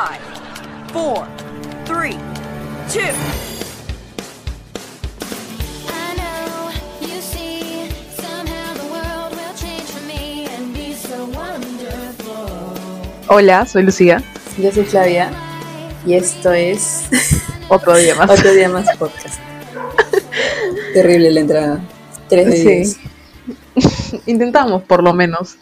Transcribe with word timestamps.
Five, 0.00 0.22
four, 0.92 1.26
three, 1.84 2.16
two. 2.88 3.12
I 5.88 6.14
know 6.16 6.70
you 7.06 7.20
see 7.20 7.90
somehow 8.16 8.72
the 8.80 8.86
world 8.90 9.32
will 9.36 9.54
change 9.56 9.82
for 9.92 10.00
me 10.06 10.46
and 10.56 10.72
be 10.72 10.94
so 10.94 11.26
wonderful. 11.26 12.48
Hola, 13.28 13.66
soy 13.66 13.82
Lucía. 13.82 14.22
Yo 14.56 14.72
soy 14.72 14.84
Flavia 14.84 15.30
y 16.06 16.14
esto 16.14 16.50
es 16.54 17.04
Otro 17.68 17.94
día 17.98 18.14
más. 18.14 18.30
otro 18.30 18.52
día 18.54 18.70
más 18.70 18.86
podcast. 18.96 19.38
Terrible 20.94 21.30
la 21.30 21.40
entrada. 21.40 21.80
Tres 22.30 22.46
de 22.46 22.56
Sí. 22.56 22.64
diez. 22.64 24.22
Intentamos, 24.26 24.82
por 24.82 25.02
lo 25.02 25.12
menos. 25.12 25.56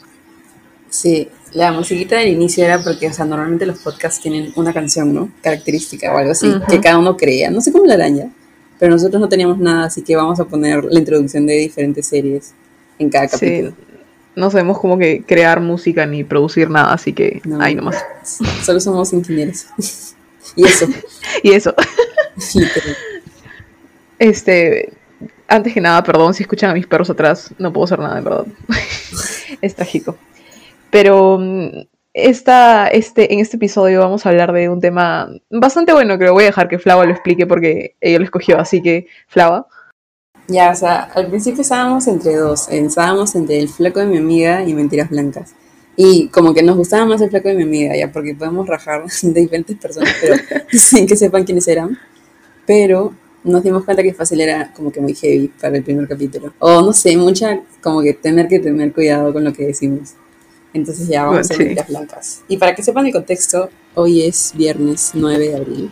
Sí, 0.90 1.28
la 1.52 1.72
musiquita 1.72 2.16
del 2.16 2.28
inicio 2.28 2.64
era 2.64 2.82
porque, 2.82 3.08
o 3.08 3.12
sea, 3.12 3.24
normalmente 3.24 3.66
los 3.66 3.78
podcasts 3.78 4.20
tienen 4.20 4.52
una 4.56 4.72
canción, 4.72 5.14
¿no? 5.14 5.30
Característica 5.42 6.12
o 6.14 6.18
algo 6.18 6.32
así, 6.32 6.52
que 6.68 6.80
cada 6.80 6.98
uno 6.98 7.16
creía. 7.16 7.50
No 7.50 7.60
sé 7.60 7.72
cómo 7.72 7.84
la 7.86 8.08
ya, 8.08 8.28
pero 8.78 8.92
nosotros 8.92 9.20
no 9.20 9.28
teníamos 9.28 9.58
nada, 9.58 9.86
así 9.86 10.02
que 10.02 10.14
vamos 10.16 10.38
a 10.40 10.44
poner 10.44 10.84
la 10.84 10.98
introducción 10.98 11.46
de 11.46 11.54
diferentes 11.54 12.06
series 12.06 12.52
en 12.98 13.10
cada 13.10 13.28
capítulo. 13.28 13.70
Sí. 13.70 13.76
No 14.36 14.50
sabemos 14.50 14.78
cómo 14.78 14.98
que 14.98 15.24
crear 15.24 15.60
música 15.60 16.06
ni 16.06 16.22
producir 16.22 16.70
nada, 16.70 16.92
así 16.92 17.12
que 17.12 17.40
No. 17.44 17.60
ahí 17.60 17.74
nomás. 17.74 17.96
Solo 18.64 18.78
somos 18.78 19.12
ingenieros. 19.12 19.66
y 20.56 20.64
eso, 20.64 20.86
Y 21.42 21.52
eso. 21.52 21.74
Este, 24.18 24.92
antes 25.46 25.72
que 25.72 25.80
nada, 25.80 26.02
perdón 26.02 26.34
si 26.34 26.42
escuchan 26.42 26.70
a 26.70 26.74
mis 26.74 26.86
perros 26.86 27.10
atrás, 27.10 27.50
no 27.58 27.72
puedo 27.72 27.84
hacer 27.84 27.98
nada, 27.98 28.16
de 28.16 28.20
verdad. 28.22 28.46
es 29.60 29.74
trágico. 29.74 30.16
Pero 30.90 31.38
mm, 31.38 31.86
esta, 32.14 32.88
este, 32.88 33.32
en 33.32 33.40
este 33.40 33.56
episodio 33.56 34.00
vamos 34.00 34.24
a 34.24 34.30
hablar 34.30 34.52
de 34.52 34.68
un 34.68 34.80
tema 34.80 35.28
bastante 35.50 35.92
bueno, 35.92 36.18
creo. 36.18 36.32
Voy 36.32 36.44
a 36.44 36.46
dejar 36.46 36.68
que 36.68 36.78
Flava 36.78 37.04
lo 37.04 37.12
explique 37.12 37.46
porque 37.46 37.96
ella 38.00 38.18
lo 38.18 38.24
escogió, 38.24 38.58
así 38.58 38.82
que, 38.82 39.06
Flava. 39.28 39.66
Ya, 40.48 40.70
o 40.70 40.74
sea, 40.74 41.10
al 41.14 41.26
principio 41.26 41.60
estábamos 41.60 42.06
entre 42.08 42.34
dos. 42.36 42.68
Estábamos 42.70 43.34
entre 43.34 43.58
el 43.58 43.68
flaco 43.68 44.00
de 44.00 44.06
mi 44.06 44.16
amiga 44.16 44.64
y 44.64 44.72
mentiras 44.72 45.10
blancas. 45.10 45.54
Y 45.94 46.28
como 46.28 46.54
que 46.54 46.62
nos 46.62 46.76
gustaba 46.76 47.04
más 47.04 47.20
el 47.20 47.28
flaco 47.28 47.48
de 47.48 47.54
mi 47.54 47.64
amiga, 47.64 47.96
ya, 47.96 48.10
porque 48.10 48.34
podemos 48.34 48.66
rajar 48.66 49.04
de 49.22 49.40
diferentes 49.40 49.76
personas, 49.76 50.14
pero 50.20 50.36
sin 50.70 51.06
que 51.06 51.16
sepan 51.16 51.44
quiénes 51.44 51.68
eran. 51.68 51.98
Pero 52.66 53.14
nos 53.44 53.62
dimos 53.62 53.84
cuenta 53.84 54.02
que 54.02 54.14
fácil 54.14 54.40
era 54.40 54.72
como 54.72 54.90
que 54.90 55.00
muy 55.00 55.14
heavy 55.14 55.48
para 55.60 55.76
el 55.76 55.82
primer 55.82 56.08
capítulo. 56.08 56.54
O 56.58 56.82
no 56.82 56.92
sé, 56.92 57.16
mucha, 57.16 57.60
como 57.82 58.00
que 58.00 58.14
tener 58.14 58.48
que 58.48 58.58
tener 58.58 58.92
cuidado 58.92 59.32
con 59.32 59.44
lo 59.44 59.52
que 59.52 59.66
decimos. 59.66 60.14
Entonces 60.74 61.08
ya 61.08 61.24
vamos 61.24 61.50
a 61.50 61.54
Sí. 61.54 61.58
mentiras 61.58 61.88
blancas. 61.88 62.40
Y 62.48 62.56
para 62.56 62.74
que 62.74 62.82
sepan 62.82 63.06
el 63.06 63.12
contexto, 63.12 63.70
hoy 63.94 64.22
es 64.22 64.52
viernes 64.54 65.10
9 65.14 65.48
de 65.48 65.56
abril. 65.56 65.90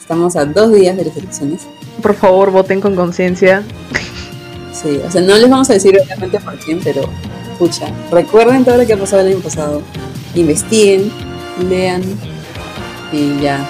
Estamos 0.00 0.36
a 0.36 0.44
dos 0.44 0.72
días 0.72 0.96
de 0.96 1.04
las 1.04 1.16
elecciones. 1.16 1.62
Por 2.02 2.14
favor, 2.14 2.50
voten 2.50 2.80
con 2.80 2.94
conciencia. 2.94 3.62
Sí, 4.72 5.00
o 5.04 5.10
sea, 5.10 5.20
no 5.20 5.36
les 5.36 5.50
vamos 5.50 5.68
a 5.70 5.72
decir 5.74 5.98
obviamente 6.00 6.38
por 6.40 6.56
quién, 6.58 6.80
pero 6.82 7.02
pucha, 7.58 7.88
recuerden 8.10 8.64
todo 8.64 8.76
lo 8.78 8.86
que 8.86 8.92
ha 8.92 8.96
pasado 8.96 9.22
el 9.22 9.34
año 9.34 9.40
pasado. 9.42 9.82
Investiguen, 10.34 11.10
lean 11.68 12.02
y 13.12 13.40
ya. 13.40 13.68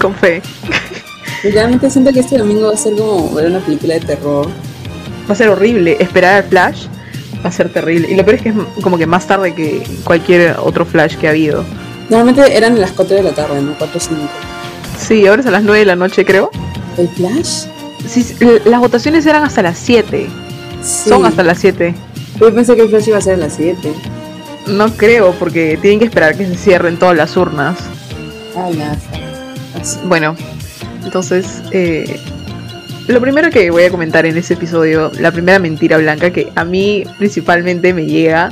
Con 0.00 0.14
fe. 0.14 0.40
Y 1.42 1.50
realmente 1.50 1.90
siento 1.90 2.12
que 2.12 2.20
este 2.20 2.38
domingo 2.38 2.68
va 2.68 2.74
a 2.74 2.76
ser 2.76 2.94
como 2.94 3.34
ver 3.34 3.46
una 3.46 3.60
película 3.60 3.94
de 3.94 4.00
terror. 4.00 4.46
Va 5.28 5.32
a 5.32 5.34
ser 5.34 5.48
horrible. 5.48 5.96
Esperar 6.00 6.42
al 6.42 6.48
flash 6.48 6.86
va 7.44 7.48
a 7.48 7.52
ser 7.52 7.68
terrible. 7.72 8.08
Y 8.10 8.14
lo 8.16 8.24
peor 8.24 8.36
es 8.36 8.42
que 8.42 8.48
es 8.50 8.54
como 8.82 8.98
que 8.98 9.06
más 9.06 9.26
tarde 9.26 9.54
que 9.54 9.82
cualquier 10.04 10.56
otro 10.58 10.84
flash 10.84 11.16
que 11.16 11.26
ha 11.26 11.30
habido. 11.30 11.64
Normalmente 12.08 12.56
eran 12.56 12.80
las 12.80 12.92
4 12.92 13.16
de 13.16 13.22
la 13.22 13.32
tarde, 13.32 13.60
¿no? 13.60 13.74
4 13.78 13.96
o 13.96 14.00
5. 14.00 14.20
Sí, 14.98 15.26
ahora 15.26 15.42
es 15.42 15.46
a 15.46 15.50
las 15.50 15.62
9 15.62 15.80
de 15.80 15.84
la 15.84 15.96
noche, 15.96 16.24
creo. 16.24 16.50
¿El 16.96 17.08
Flash? 17.08 17.66
Sí, 18.06 18.34
las 18.64 18.80
votaciones 18.80 19.26
eran 19.26 19.44
hasta 19.44 19.62
las 19.62 19.78
7. 19.78 20.26
Sí. 20.82 21.08
Son 21.08 21.24
hasta 21.24 21.42
las 21.42 21.58
7. 21.58 21.94
Yo 22.40 22.54
pensé 22.54 22.74
que 22.76 22.82
el 22.82 22.88
Flash 22.88 23.08
iba 23.08 23.18
a 23.18 23.20
ser 23.20 23.34
a 23.34 23.36
las 23.36 23.54
7. 23.54 23.92
No 24.68 24.90
creo, 24.90 25.32
porque 25.32 25.78
tienen 25.80 25.98
que 25.98 26.06
esperar 26.06 26.36
que 26.36 26.46
se 26.46 26.56
cierren 26.56 26.98
todas 26.98 27.16
las 27.16 27.36
urnas. 27.36 27.78
Ah, 28.56 28.68
Así. 29.80 29.98
Bueno, 30.04 30.34
entonces, 31.04 31.62
eh, 31.70 32.20
lo 33.08 33.20
primero 33.22 33.50
que 33.50 33.70
voy 33.70 33.84
a 33.84 33.90
comentar 33.90 34.26
en 34.26 34.36
este 34.36 34.54
episodio, 34.54 35.10
la 35.18 35.32
primera 35.32 35.58
mentira 35.58 35.96
blanca 35.96 36.30
que 36.30 36.52
a 36.54 36.64
mí 36.64 37.04
principalmente 37.16 37.94
me 37.94 38.04
llega 38.04 38.50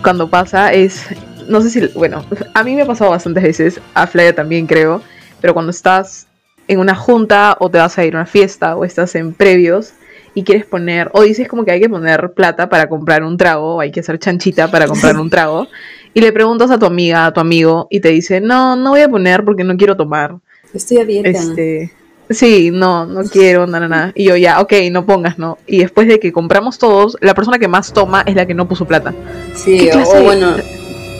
cuando 0.00 0.30
pasa 0.30 0.72
es, 0.72 1.06
no 1.48 1.60
sé 1.60 1.70
si, 1.70 1.86
bueno, 1.88 2.24
a 2.54 2.62
mí 2.62 2.76
me 2.76 2.82
ha 2.82 2.86
pasado 2.86 3.10
bastantes 3.10 3.42
veces, 3.42 3.80
a 3.94 4.06
Flaya 4.06 4.32
también 4.32 4.68
creo, 4.68 5.02
pero 5.40 5.54
cuando 5.54 5.70
estás 5.70 6.28
en 6.68 6.78
una 6.78 6.94
junta 6.94 7.56
o 7.58 7.68
te 7.68 7.78
vas 7.78 7.98
a 7.98 8.04
ir 8.04 8.14
a 8.14 8.18
una 8.18 8.26
fiesta 8.26 8.76
o 8.76 8.84
estás 8.84 9.16
en 9.16 9.34
previos 9.34 9.92
y 10.34 10.44
quieres 10.44 10.66
poner, 10.66 11.10
o 11.12 11.22
dices 11.22 11.48
como 11.48 11.64
que 11.64 11.72
hay 11.72 11.80
que 11.80 11.88
poner 11.88 12.32
plata 12.32 12.68
para 12.68 12.88
comprar 12.88 13.24
un 13.24 13.36
trago, 13.36 13.74
o 13.74 13.80
hay 13.80 13.90
que 13.90 14.00
hacer 14.00 14.20
chanchita 14.20 14.70
para 14.70 14.86
comprar 14.86 15.18
un 15.18 15.28
trago, 15.28 15.66
y 16.14 16.20
le 16.20 16.32
preguntas 16.32 16.70
a 16.70 16.78
tu 16.78 16.86
amiga, 16.86 17.26
a 17.26 17.32
tu 17.32 17.40
amigo, 17.40 17.88
y 17.90 17.98
te 17.98 18.10
dice, 18.10 18.40
no, 18.40 18.76
no 18.76 18.90
voy 18.90 19.00
a 19.00 19.08
poner 19.08 19.44
porque 19.44 19.64
no 19.64 19.76
quiero 19.76 19.96
tomar. 19.96 20.36
Estoy 20.72 20.98
a 20.98 21.04
dieta. 21.04 21.28
Este, 21.28 21.92
sí, 22.30 22.70
no, 22.72 23.04
no 23.06 23.22
quiero, 23.24 23.66
nada, 23.66 23.88
nada. 23.88 24.12
Y 24.14 24.24
yo 24.24 24.36
ya, 24.36 24.60
ok, 24.60 24.72
no 24.90 25.04
pongas, 25.04 25.38
¿no? 25.38 25.58
Y 25.66 25.78
después 25.80 26.08
de 26.08 26.18
que 26.18 26.32
compramos 26.32 26.78
todos, 26.78 27.16
la 27.20 27.34
persona 27.34 27.58
que 27.58 27.68
más 27.68 27.92
toma 27.92 28.22
es 28.26 28.34
la 28.34 28.46
que 28.46 28.54
no 28.54 28.66
puso 28.68 28.86
plata. 28.86 29.12
Sí, 29.54 29.78
¿Qué 29.78 29.88
o, 29.90 29.92
clase 29.92 30.12
o 30.12 30.18
de- 30.20 30.24
bueno, 30.24 30.52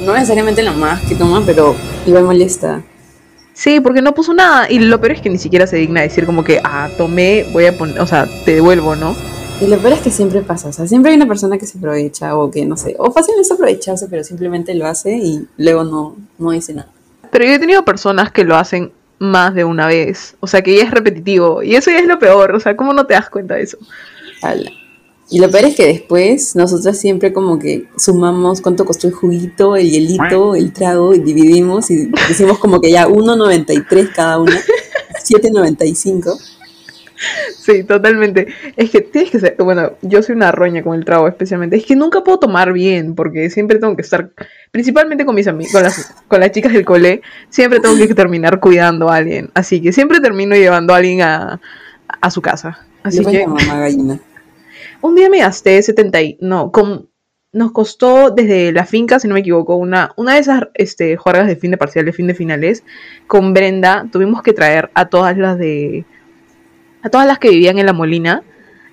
no 0.05 0.15
necesariamente 0.15 0.63
la 0.63 0.73
más 0.73 1.01
que 1.03 1.15
toma, 1.15 1.43
pero 1.45 1.75
igual 2.07 2.25
molesta. 2.25 2.83
Sí, 3.53 3.81
porque 3.81 4.01
no 4.01 4.15
puso 4.15 4.33
nada. 4.33 4.71
Y 4.71 4.79
lo 4.79 4.99
peor 5.01 5.13
es 5.13 5.21
que 5.21 5.29
ni 5.29 5.37
siquiera 5.37 5.67
se 5.67 5.77
digna 5.77 6.01
decir 6.01 6.25
como 6.25 6.45
que, 6.45 6.61
ah, 6.65 6.89
tomé, 6.97 7.45
voy 7.53 7.67
a 7.67 7.77
poner, 7.77 8.01
o 8.01 8.07
sea, 8.07 8.27
te 8.47 8.55
devuelvo, 8.55 8.97
¿no? 8.97 9.15
Y 9.61 9.67
lo 9.67 9.77
peor 9.77 9.93
es 9.93 10.01
que 10.01 10.11
siempre 10.11 10.41
pasa, 10.41 10.69
o 10.69 10.73
sea, 10.73 10.87
siempre 10.87 11.11
hay 11.11 11.17
una 11.19 11.27
persona 11.29 11.59
que 11.59 11.67
se 11.67 11.77
aprovecha 11.77 12.35
o 12.35 12.51
que 12.51 12.65
no 12.65 12.79
sé, 12.79 12.97
o 12.99 13.11
fácil 13.13 13.35
es 13.39 13.53
aprovecharse, 13.53 14.07
pero 14.09 14.25
simplemente 14.25 14.73
lo 14.75 14.87
hace 14.87 15.19
y 15.19 15.47
luego 15.59 15.85
no, 15.85 16.17
no 16.39 16.53
dice 16.53 16.73
nada. 16.73 16.89
Pero 17.31 17.45
yo 17.45 17.53
he 17.53 17.59
tenido 17.59 17.85
personas 17.85 18.33
que 18.33 18.45
lo 18.45 18.57
hacen 18.57 18.91
más 19.21 19.55
de 19.55 19.65
una 19.65 19.87
vez. 19.87 20.35
O 20.41 20.49
sea, 20.49 20.63
que 20.63 20.77
ya 20.77 20.83
es 20.83 20.91
repetitivo. 20.91 21.63
Y 21.63 21.77
eso 21.77 21.91
ya 21.93 21.99
es 21.99 22.07
lo 22.07 22.19
peor. 22.19 22.55
O 22.57 22.59
sea, 22.59 22.77
¿cómo 22.77 22.93
no 22.93 23.07
te 23.07 23.15
das 23.15 23.31
cuenta 23.31 23.55
de 23.55 23.63
eso? 23.63 23.79
Y 25.31 25.39
lo 25.39 25.49
peor 25.49 25.67
es 25.67 25.77
que 25.77 25.87
después 25.87 26.57
nosotras 26.57 26.99
siempre 26.99 27.33
como 27.33 27.59
que 27.59 27.87
sumamos 27.97 28.61
cuánto 28.61 28.85
costó 28.85 29.07
el 29.07 29.13
juguito, 29.13 29.77
el 29.77 29.89
hielito, 29.89 30.57
el 30.57 30.73
trago 30.73 31.15
y 31.15 31.21
dividimos 31.21 31.91
y 31.91 32.07
decimos 32.29 32.59
como 32.59 32.81
que 32.81 32.91
ya 32.91 33.07
1.93 33.07 34.13
cada 34.13 34.41
una, 34.41 34.59
7.95. 35.25 36.37
Sí, 37.55 37.85
totalmente. 37.85 38.47
Es 38.77 38.91
que 38.91 39.01
tienes 39.01 39.31
que 39.31 39.41
ser, 39.41 39.57
bueno, 39.59 39.93
yo 40.03 40.23
soy 40.23 40.35
una 40.35 40.53
roña 40.53 40.83
con 40.83 40.99
el 40.99 41.05
trago 41.05 41.29
especialmente. 41.29 41.77
Es 41.77 41.85
que 41.85 41.97
nunca 41.97 42.23
puedo 42.25 42.39
tomar 42.39 42.73
bien 42.73 43.15
porque 43.15 43.51
siempre 43.51 43.79
tengo 43.79 43.95
que 43.97 44.03
estar, 44.03 44.31
principalmente 44.71 45.25
con 45.25 45.35
mis 45.35 45.47
amigos, 45.47 45.73
con 45.73 45.83
las, 45.83 46.15
con 46.29 46.41
las 46.41 46.51
chicas 46.53 46.73
del 46.73 46.85
cole, 46.85 47.23
siempre 47.49 47.81
tengo 47.81 47.97
que 47.97 48.15
terminar 48.15 48.61
cuidando 48.61 49.11
a 49.11 49.17
alguien. 49.17 49.51
Así 49.55 49.81
que 49.81 49.93
siempre 49.93 50.21
termino 50.21 50.57
llevando 50.57 50.95
a 50.95 50.97
alguien 50.97 51.23
a, 51.23 51.61
a 52.21 52.31
su 52.31 52.41
casa. 52.41 52.81
Así 53.03 53.23
Yo 53.23 53.31
que 53.31 53.47
mamá 53.47 53.79
gallina. 53.81 54.21
un 55.01 55.15
día 55.15 55.29
me 55.29 55.39
gasté 55.39 55.81
70 55.83 56.23
y, 56.23 56.39
no, 56.41 56.71
con, 56.71 57.09
nos 57.53 57.73
costó 57.73 58.31
desde 58.31 58.73
la 58.73 58.87
finca, 58.87 59.19
si 59.19 59.29
no 59.29 59.35
me 59.35 59.41
equivoco, 59.41 59.77
una, 59.77 60.13
una 60.17 60.35
de 60.35 60.41
esas 60.41 60.63
este, 60.75 61.17
juergas 61.17 61.47
de 61.47 61.57
fin 61.57 61.71
de 61.71 61.79
parcial, 61.79 62.05
de 62.05 62.13
fin 62.13 62.27
de 62.27 62.35
finales, 62.35 62.85
con 63.27 63.55
Brenda, 63.55 64.07
tuvimos 64.13 64.43
que 64.43 64.53
traer 64.53 64.91
a 64.95 65.09
todas 65.09 65.37
las 65.37 65.59
de, 65.59 66.05
a 67.03 67.09
todas 67.09 67.27
las 67.27 67.39
que 67.39 67.51
vivían 67.51 67.79
en 67.79 67.87
la 67.87 67.93
Molina, 67.93 68.43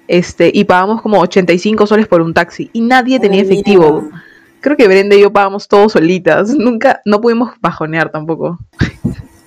este, 0.08 0.50
y 0.54 0.64
pagamos 0.64 1.02
como 1.02 1.20
85 1.20 1.86
soles 1.88 2.08
por 2.08 2.22
un 2.22 2.34
taxi, 2.34 2.70
y 2.74 2.82
nadie 2.82 3.20
tenía 3.20 3.42
Ay, 3.42 3.48
efectivo. 3.48 4.02
mira. 4.04 4.24
Creo 4.60 4.76
que 4.76 4.88
Brenda 4.88 5.16
y 5.16 5.22
yo 5.22 5.32
pagamos 5.32 5.68
todos 5.68 5.94
solitas, 5.94 6.50
nunca, 6.56 7.02
no 7.06 7.22
pudimos 7.22 7.52
bajonear 7.62 8.12
tampoco. 8.12 8.58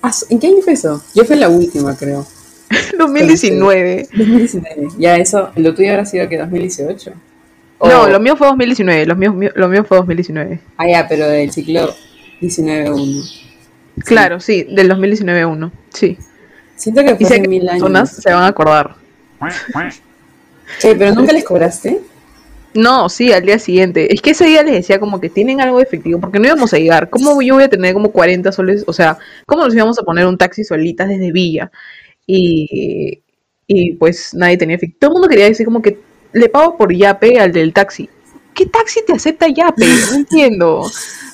Ah, 0.01 0.11
¿En 0.29 0.39
qué 0.39 0.47
año 0.47 0.61
fue 0.63 0.73
eso? 0.73 1.01
Yo 1.13 1.25
fui 1.25 1.35
la 1.35 1.49
última, 1.49 1.95
creo. 1.95 2.25
2019. 2.97 4.07
2019. 4.13 4.87
Ya 4.97 5.17
eso, 5.17 5.49
lo 5.57 5.73
tuyo 5.75 5.91
habrá 5.91 6.05
sido 6.05 6.27
que 6.29 6.37
2018. 6.37 7.11
O- 7.79 7.87
No, 7.89 8.07
lo 8.07 8.19
mío 8.19 8.35
fue 8.35 8.47
2019, 8.47 9.05
lo 9.05 9.15
mío, 9.15 9.35
lo 9.55 9.67
mío 9.67 9.83
fue 9.83 9.97
2019. 9.97 10.59
Ah, 10.77 10.87
ya, 10.87 11.07
pero 11.07 11.27
del 11.27 11.51
ciclo 11.51 11.93
19-1. 12.41 13.23
Claro, 14.05 14.39
sí, 14.39 14.63
del 14.69 14.89
2019-1, 14.89 15.71
sí. 15.89 16.17
Siento 16.81 17.03
que 17.03 17.15
fue 17.15 17.39
mil 17.41 17.69
años. 17.69 17.83
personas 17.83 18.09
se 18.09 18.33
van 18.33 18.41
a 18.41 18.47
acordar. 18.47 18.95
Eh, 20.83 20.95
pero 20.97 21.13
nunca 21.13 21.31
les 21.31 21.43
cobraste. 21.43 22.01
No, 22.73 23.07
sí, 23.07 23.31
al 23.31 23.45
día 23.45 23.59
siguiente. 23.59 24.11
Es 24.11 24.19
que 24.19 24.31
ese 24.31 24.45
día 24.45 24.63
les 24.63 24.73
decía 24.73 24.99
como 24.99 25.19
que 25.19 25.29
tienen 25.29 25.61
algo 25.61 25.77
de 25.77 25.83
efectivo, 25.83 26.19
porque 26.19 26.39
no 26.39 26.47
íbamos 26.47 26.73
a 26.73 26.79
llegar. 26.79 27.11
¿Cómo 27.11 27.39
yo 27.43 27.53
voy 27.53 27.65
a 27.65 27.69
tener 27.69 27.93
como 27.93 28.11
40 28.11 28.51
soles? 28.51 28.83
O 28.87 28.93
sea, 28.93 29.19
¿cómo 29.45 29.63
nos 29.63 29.75
íbamos 29.75 29.99
a 29.99 30.03
poner 30.03 30.25
un 30.25 30.39
taxi 30.39 30.63
solitas 30.63 31.07
desde 31.07 31.31
Villa? 31.31 31.71
Y, 32.25 33.21
y 33.67 33.93
pues 33.93 34.33
nadie 34.33 34.57
tenía 34.57 34.77
efectivo. 34.77 34.97
Todo 35.01 35.09
el 35.11 35.13
mundo 35.13 35.27
quería 35.27 35.45
decir 35.45 35.67
como 35.67 35.83
que 35.83 35.99
le 36.33 36.49
pago 36.49 36.77
por 36.77 36.91
yape 36.91 37.39
al 37.39 37.51
del 37.51 37.73
taxi. 37.73 38.09
¿Qué 38.53 38.65
taxi 38.65 39.01
te 39.05 39.13
acepta 39.13 39.47
Yape? 39.47 39.85
No 39.85 40.13
entiendo. 40.15 40.79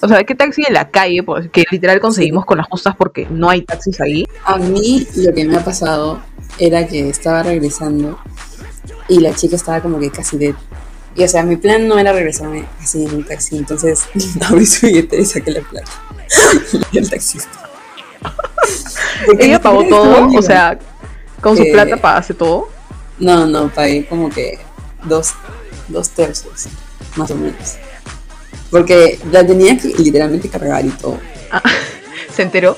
O 0.02 0.08
sea, 0.08 0.24
¿qué 0.24 0.36
taxi 0.36 0.64
en 0.68 0.74
la 0.74 0.90
calle? 0.90 1.24
Pues, 1.24 1.50
que 1.50 1.64
literal 1.72 2.00
conseguimos 2.00 2.46
con 2.46 2.58
las 2.58 2.68
justas 2.68 2.96
porque 2.96 3.28
no 3.30 3.50
hay 3.50 3.62
taxis 3.64 4.00
ahí. 4.02 4.26
A 4.46 4.58
mí 4.58 5.08
lo 5.16 5.34
que 5.34 5.46
me 5.46 5.58
ha 5.58 5.64
pasado 5.64 6.22
era 6.60 6.88
que 6.88 7.10
estaba 7.10 7.44
regresando 7.44 8.20
y 9.10 9.20
la 9.20 9.34
chica 9.34 9.56
estaba 9.56 9.82
como 9.82 10.00
que 10.00 10.10
casi 10.12 10.38
de... 10.38 10.56
Y 11.16 11.24
o 11.24 11.28
sea, 11.28 11.42
mi 11.44 11.56
plan 11.58 11.88
no 11.88 11.98
era 11.98 12.14
regresarme 12.14 12.66
así 12.80 13.04
en 13.04 13.16
un 13.16 13.24
taxi, 13.24 13.58
entonces 13.58 14.04
abrí 14.48 14.66
su 14.66 14.86
billetera 14.86 15.22
y 15.22 15.26
saqué 15.26 15.52
la 15.52 15.62
plata. 15.62 15.92
y 16.92 16.98
el 17.00 17.10
taxista. 17.10 17.50
Ella 19.40 19.60
pagó 19.60 19.84
todo, 19.88 20.28
o 20.38 20.42
sea, 20.42 20.78
con 21.42 21.58
su 21.58 21.64
Eh, 21.64 21.72
plata 21.72 21.98
pagaste 21.98 22.34
todo. 22.34 22.70
No, 23.20 23.48
no, 23.48 23.70
pagué 23.70 24.06
como 24.06 24.30
que 24.30 24.60
dos, 25.06 25.34
dos 25.88 26.10
tercios, 26.12 26.68
más 27.18 27.32
o 27.32 27.36
menos. 27.36 27.76
Porque 28.72 29.20
la 29.32 29.46
tenía 29.46 29.78
que 29.78 29.90
literalmente 29.98 30.50
cargar 30.50 30.86
y 30.86 30.90
todo. 30.90 31.18
Se 32.36 32.44
enteró. 32.44 32.78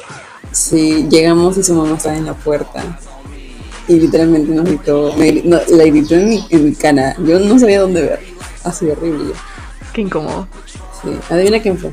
Sí, 0.52 1.08
llegamos 1.10 1.58
y 1.58 1.64
su 1.64 1.74
mamá 1.74 1.98
estaba 1.98 2.16
en 2.16 2.26
la 2.26 2.34
puerta. 2.34 3.00
Y 3.88 4.00
literalmente 4.00 4.52
nos 4.52 4.66
gritó, 4.66 5.14
me 5.18 5.28
gri- 5.34 5.44
no, 5.44 5.60
la 5.68 5.84
gritó 5.86 6.14
en 6.16 6.30
mi, 6.30 6.46
en 6.50 6.66
mi 6.66 6.74
cara. 6.76 7.16
Yo 7.20 7.40
no 7.40 7.58
sabía 7.60 7.82
dónde 7.82 8.02
ver. 8.02 8.20
Ha 8.64 8.72
sido 8.72 8.94
horrible. 8.94 9.34
Qué 9.94 10.02
incómodo. 10.02 10.48
Sí. 11.02 11.10
Adivina 11.30 11.62
quién 11.62 11.78
fue. 11.78 11.92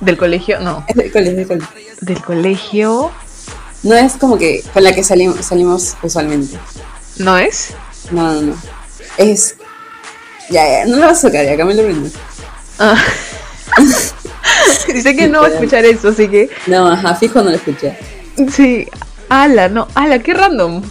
Del 0.00 0.16
colegio, 0.16 0.58
no. 0.60 0.84
Es 0.88 0.96
del 0.96 1.12
colegio, 1.12 1.40
es 1.40 1.48
del 1.48 1.58
colegio. 1.58 1.94
Del 2.00 2.22
colegio, 2.22 3.10
No 3.82 3.94
es 3.94 4.14
como 4.14 4.36
que 4.38 4.62
con 4.72 4.82
la 4.82 4.92
que 4.94 5.04
salimos, 5.04 5.44
salimos 5.46 5.96
usualmente. 6.02 6.58
¿no 7.18 7.38
es? 7.38 7.68
No, 8.10 8.32
no, 8.34 8.42
no. 8.42 8.54
Es. 9.16 9.55
Ya, 10.50 10.68
ya, 10.68 10.86
no 10.86 10.96
lo 10.96 11.06
vas 11.06 11.18
a 11.18 11.22
sacar, 11.28 11.44
ya, 11.44 11.52
acá 11.54 11.64
me 11.64 11.74
lo 11.74 11.82
brindo. 11.84 12.08
Ah. 12.78 12.96
Dice 14.92 15.16
que 15.16 15.28
no 15.28 15.40
va 15.42 15.48
a 15.48 15.50
escuchar 15.50 15.84
eso, 15.84 16.08
así 16.08 16.28
que 16.28 16.48
No, 16.66 16.86
ajá, 16.88 17.14
fijo 17.16 17.42
no 17.42 17.50
lo 17.50 17.56
escuché. 17.56 17.96
sí. 18.50 18.86
Ala, 19.28 19.68
no, 19.68 19.88
ala, 19.94 20.20
qué 20.20 20.34
random. 20.34 20.82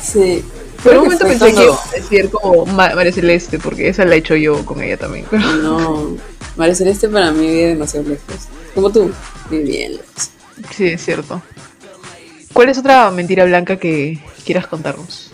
Sí. 0.00 0.44
Por 0.84 0.96
un 0.98 1.04
momento 1.04 1.26
pensé 1.26 1.52
que 1.52 1.64
iba 1.64 1.74
a 1.74 1.90
decir 1.96 2.30
como 2.30 2.64
Ma- 2.66 2.94
María 2.94 3.12
Celeste, 3.12 3.58
porque 3.58 3.88
esa 3.88 4.04
la 4.04 4.14
he 4.14 4.18
hecho 4.18 4.36
yo 4.36 4.64
con 4.64 4.80
ella 4.82 4.96
también. 4.96 5.26
pero- 5.28 5.42
No, 5.56 6.16
María 6.56 6.74
Celeste 6.76 7.08
para 7.08 7.32
mí 7.32 7.40
vive 7.46 7.66
demasiado 7.70 8.08
lejos. 8.08 8.46
Como 8.74 8.90
tú, 8.90 9.12
vive 9.50 9.64
bien 9.64 9.92
lejos. 9.96 10.30
Sí, 10.76 10.86
es 10.88 11.04
cierto. 11.04 11.42
¿Cuál 12.52 12.68
es 12.68 12.78
otra 12.78 13.10
mentira 13.10 13.44
blanca 13.46 13.76
que 13.78 14.20
quieras 14.44 14.66
contarnos? 14.68 15.30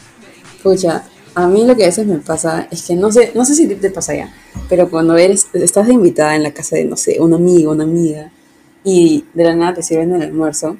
Escucha, 0.57 1.03
a 1.39 1.47
mí 1.47 1.65
lo 1.65 1.77
que 1.77 1.85
a 1.85 1.87
veces 1.87 2.05
me 2.05 2.19
pasa 2.19 2.67
es 2.69 2.85
que 2.85 2.97
no 2.97 3.13
sé, 3.13 3.31
no 3.33 3.45
sé 3.45 3.55
si 3.55 3.69
te 3.69 3.91
pasa 3.91 4.13
ya, 4.13 4.33
pero 4.69 4.91
cuando 4.91 5.17
eres, 5.17 5.47
estás 5.55 5.87
de 5.87 5.93
invitada 5.93 6.35
en 6.35 6.43
la 6.43 6.51
casa 6.51 6.75
de, 6.75 6.85
no 6.85 6.97
sé, 6.97 7.21
un 7.21 7.33
amigo, 7.33 7.71
una 7.71 7.85
amiga, 7.85 8.33
y 8.83 9.25
de 9.35 9.45
la 9.45 9.55
nada 9.55 9.75
te 9.75 9.85
sirven 9.85 10.13
el 10.17 10.23
almuerzo, 10.23 10.77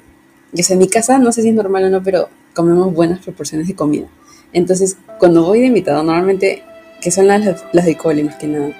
y 0.51 0.59
o 0.59 0.63
sea, 0.65 0.73
en 0.73 0.79
mi 0.79 0.89
casa 0.89 1.17
no 1.17 1.31
sé 1.31 1.43
si 1.43 1.49
es 1.49 1.55
normal 1.55 1.85
o 1.85 1.89
no, 1.89 2.03
pero 2.03 2.27
comemos 2.53 2.93
buenas 2.93 3.19
proporciones 3.19 3.69
de 3.69 3.75
comida. 3.75 4.07
Entonces, 4.51 4.97
cuando 5.17 5.43
voy 5.43 5.61
de 5.61 5.67
invitado, 5.67 6.03
normalmente, 6.03 6.63
que 6.99 7.09
son 7.09 7.27
las, 7.27 7.63
las 7.71 7.85
de 7.85 7.95
cole 7.95 8.25
más 8.25 8.35
que 8.35 8.47
nada, 8.47 8.75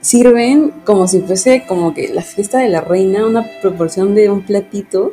sirven 0.00 0.70
como 0.86 1.06
si 1.06 1.20
fuese 1.20 1.64
como 1.68 1.92
que 1.92 2.08
la 2.14 2.22
fiesta 2.22 2.60
de 2.60 2.70
la 2.70 2.80
reina, 2.80 3.26
una 3.26 3.44
proporción 3.60 4.14
de 4.14 4.30
un 4.30 4.40
platito. 4.40 5.12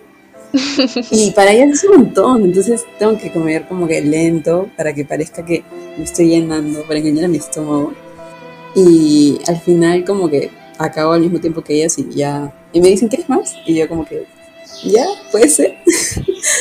Y 1.11 1.31
para 1.35 1.51
ellas 1.51 1.69
es 1.71 1.83
un 1.85 1.97
montón, 1.97 2.43
entonces 2.45 2.85
tengo 2.99 3.17
que 3.17 3.31
comer 3.31 3.67
como 3.67 3.87
que 3.87 4.01
lento 4.01 4.69
para 4.75 4.93
que 4.93 5.05
parezca 5.05 5.45
que 5.45 5.63
me 5.97 6.03
estoy 6.03 6.27
llenando, 6.29 6.83
para 6.83 6.99
engañar 6.99 7.25
a 7.25 7.27
mi 7.27 7.37
estómago. 7.37 7.93
Y 8.75 9.39
al 9.47 9.59
final 9.59 10.03
como 10.05 10.29
que 10.29 10.49
acabo 10.77 11.13
al 11.13 11.21
mismo 11.21 11.39
tiempo 11.39 11.61
que 11.61 11.75
ellas 11.75 11.97
y 11.97 12.09
ya... 12.09 12.53
Y 12.73 12.81
me 12.81 12.89
dicen, 12.89 13.07
¿quieres 13.09 13.27
más? 13.29 13.53
Y 13.65 13.75
yo 13.75 13.87
como 13.87 14.05
que, 14.05 14.25
ya, 14.83 15.05
puede 15.31 15.47
ser. 15.49 15.75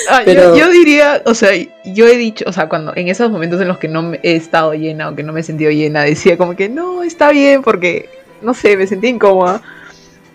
Ah, 0.08 0.20
yo- 0.20 0.24
Pero- 0.26 0.56
yo, 0.56 0.70
diría, 0.70 1.22
o 1.26 1.34
sea, 1.34 1.50
yo 1.84 2.06
he 2.06 2.16
dicho, 2.16 2.44
o 2.48 2.52
sea, 2.52 2.68
cuando 2.68 2.92
en 2.96 3.08
esos 3.08 3.30
momentos 3.30 3.60
en 3.60 3.68
los 3.68 3.78
que 3.78 3.88
no 3.88 4.12
he 4.22 4.36
estado 4.36 4.74
llena 4.74 5.08
o 5.08 5.16
que 5.16 5.22
no 5.22 5.32
me 5.32 5.40
he 5.40 5.44
sentido 5.44 5.70
llena, 5.70 6.02
decía 6.02 6.36
como 6.36 6.54
que 6.56 6.68
no, 6.68 7.02
está 7.02 7.30
bien, 7.30 7.62
porque, 7.62 8.08
no 8.42 8.54
sé, 8.54 8.76
me 8.76 8.86
sentí 8.86 9.08
incómoda. 9.08 9.62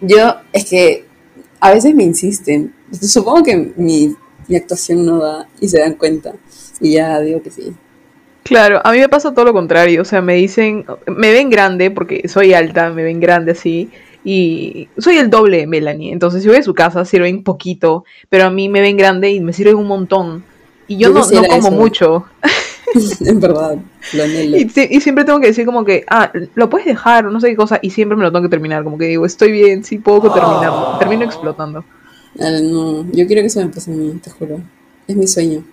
Yo, 0.01 0.35
es 0.53 0.65
que 0.65 1.05
a 1.59 1.71
veces 1.71 1.93
me 1.95 2.03
insisten. 2.03 2.73
Supongo 2.91 3.43
que 3.43 3.73
mi, 3.77 4.15
mi 4.47 4.55
actuación 4.55 5.05
no 5.05 5.19
da 5.19 5.47
y 5.59 5.67
se 5.67 5.79
dan 5.79 5.95
cuenta. 5.95 6.33
Y 6.79 6.93
ya 6.93 7.19
digo 7.19 7.41
que 7.41 7.51
sí. 7.51 7.73
Claro, 8.43 8.79
a 8.83 8.91
mí 8.91 8.99
me 8.99 9.09
pasa 9.09 9.33
todo 9.33 9.45
lo 9.45 9.53
contrario, 9.53 10.03
o 10.03 10.05
sea, 10.05 10.21
me 10.21 10.35
dicen, 10.35 10.85
me 11.07 11.31
ven 11.31 11.49
grande 11.49 11.89
porque 11.89 12.27
soy 12.27 12.53
alta, 12.53 12.91
me 12.91 13.01
ven 13.03 13.19
grande 13.19 13.53
así, 13.53 13.89
y 14.23 14.87
soy 14.99 15.17
el 15.17 15.31
doble 15.31 15.57
de 15.57 15.67
Melanie, 15.67 16.11
entonces 16.13 16.43
si 16.43 16.47
voy 16.47 16.57
a 16.57 16.61
su 16.63 16.75
casa 16.75 17.05
sirven 17.05 17.43
poquito, 17.43 18.03
pero 18.29 18.43
a 18.45 18.51
mí 18.51 18.69
me 18.69 18.81
ven 18.81 18.97
grande 18.97 19.31
y 19.31 19.39
me 19.39 19.51
sirven 19.51 19.77
un 19.77 19.87
montón, 19.87 20.45
y 20.87 20.99
yo, 20.99 21.07
Yo 21.07 21.13
no, 21.15 21.25
no 21.31 21.47
como 21.47 21.71
eso. 21.71 21.75
mucho, 21.81 22.25
en 23.25 23.39
verdad, 23.39 23.79
lo 24.11 24.23
anhelo. 24.23 24.57
y, 24.57 24.69
si- 24.69 24.87
y 24.91 25.01
siempre 25.01 25.25
tengo 25.25 25.39
que 25.39 25.47
decir 25.47 25.65
como 25.65 25.83
que, 25.83 26.05
ah, 26.07 26.31
lo 26.53 26.69
puedes 26.69 26.85
dejar, 26.85 27.25
no 27.25 27.39
sé 27.39 27.49
qué 27.49 27.55
cosa, 27.55 27.79
y 27.81 27.89
siempre 27.89 28.15
me 28.15 28.23
lo 28.23 28.31
tengo 28.31 28.43
que 28.43 28.49
terminar, 28.49 28.83
como 28.83 28.99
que 28.99 29.05
digo, 29.05 29.25
estoy 29.25 29.51
bien, 29.51 29.83
sí 29.83 29.97
puedo 29.97 30.31
terminarlo, 30.31 30.87
termino 30.97 31.25
explotando. 31.25 31.87
Ah, 32.39 32.59
no, 32.61 33.05
yo 33.11 33.25
quiero 33.27 33.41
que 33.41 33.47
eso 33.47 33.59
me 33.61 33.67
pase 33.69 33.91
a 33.91 33.93
mí, 33.95 34.19
te 34.23 34.29
juro. 34.29 34.59
Es 35.07 35.15
mi 35.15 35.27
sueño. 35.27 35.63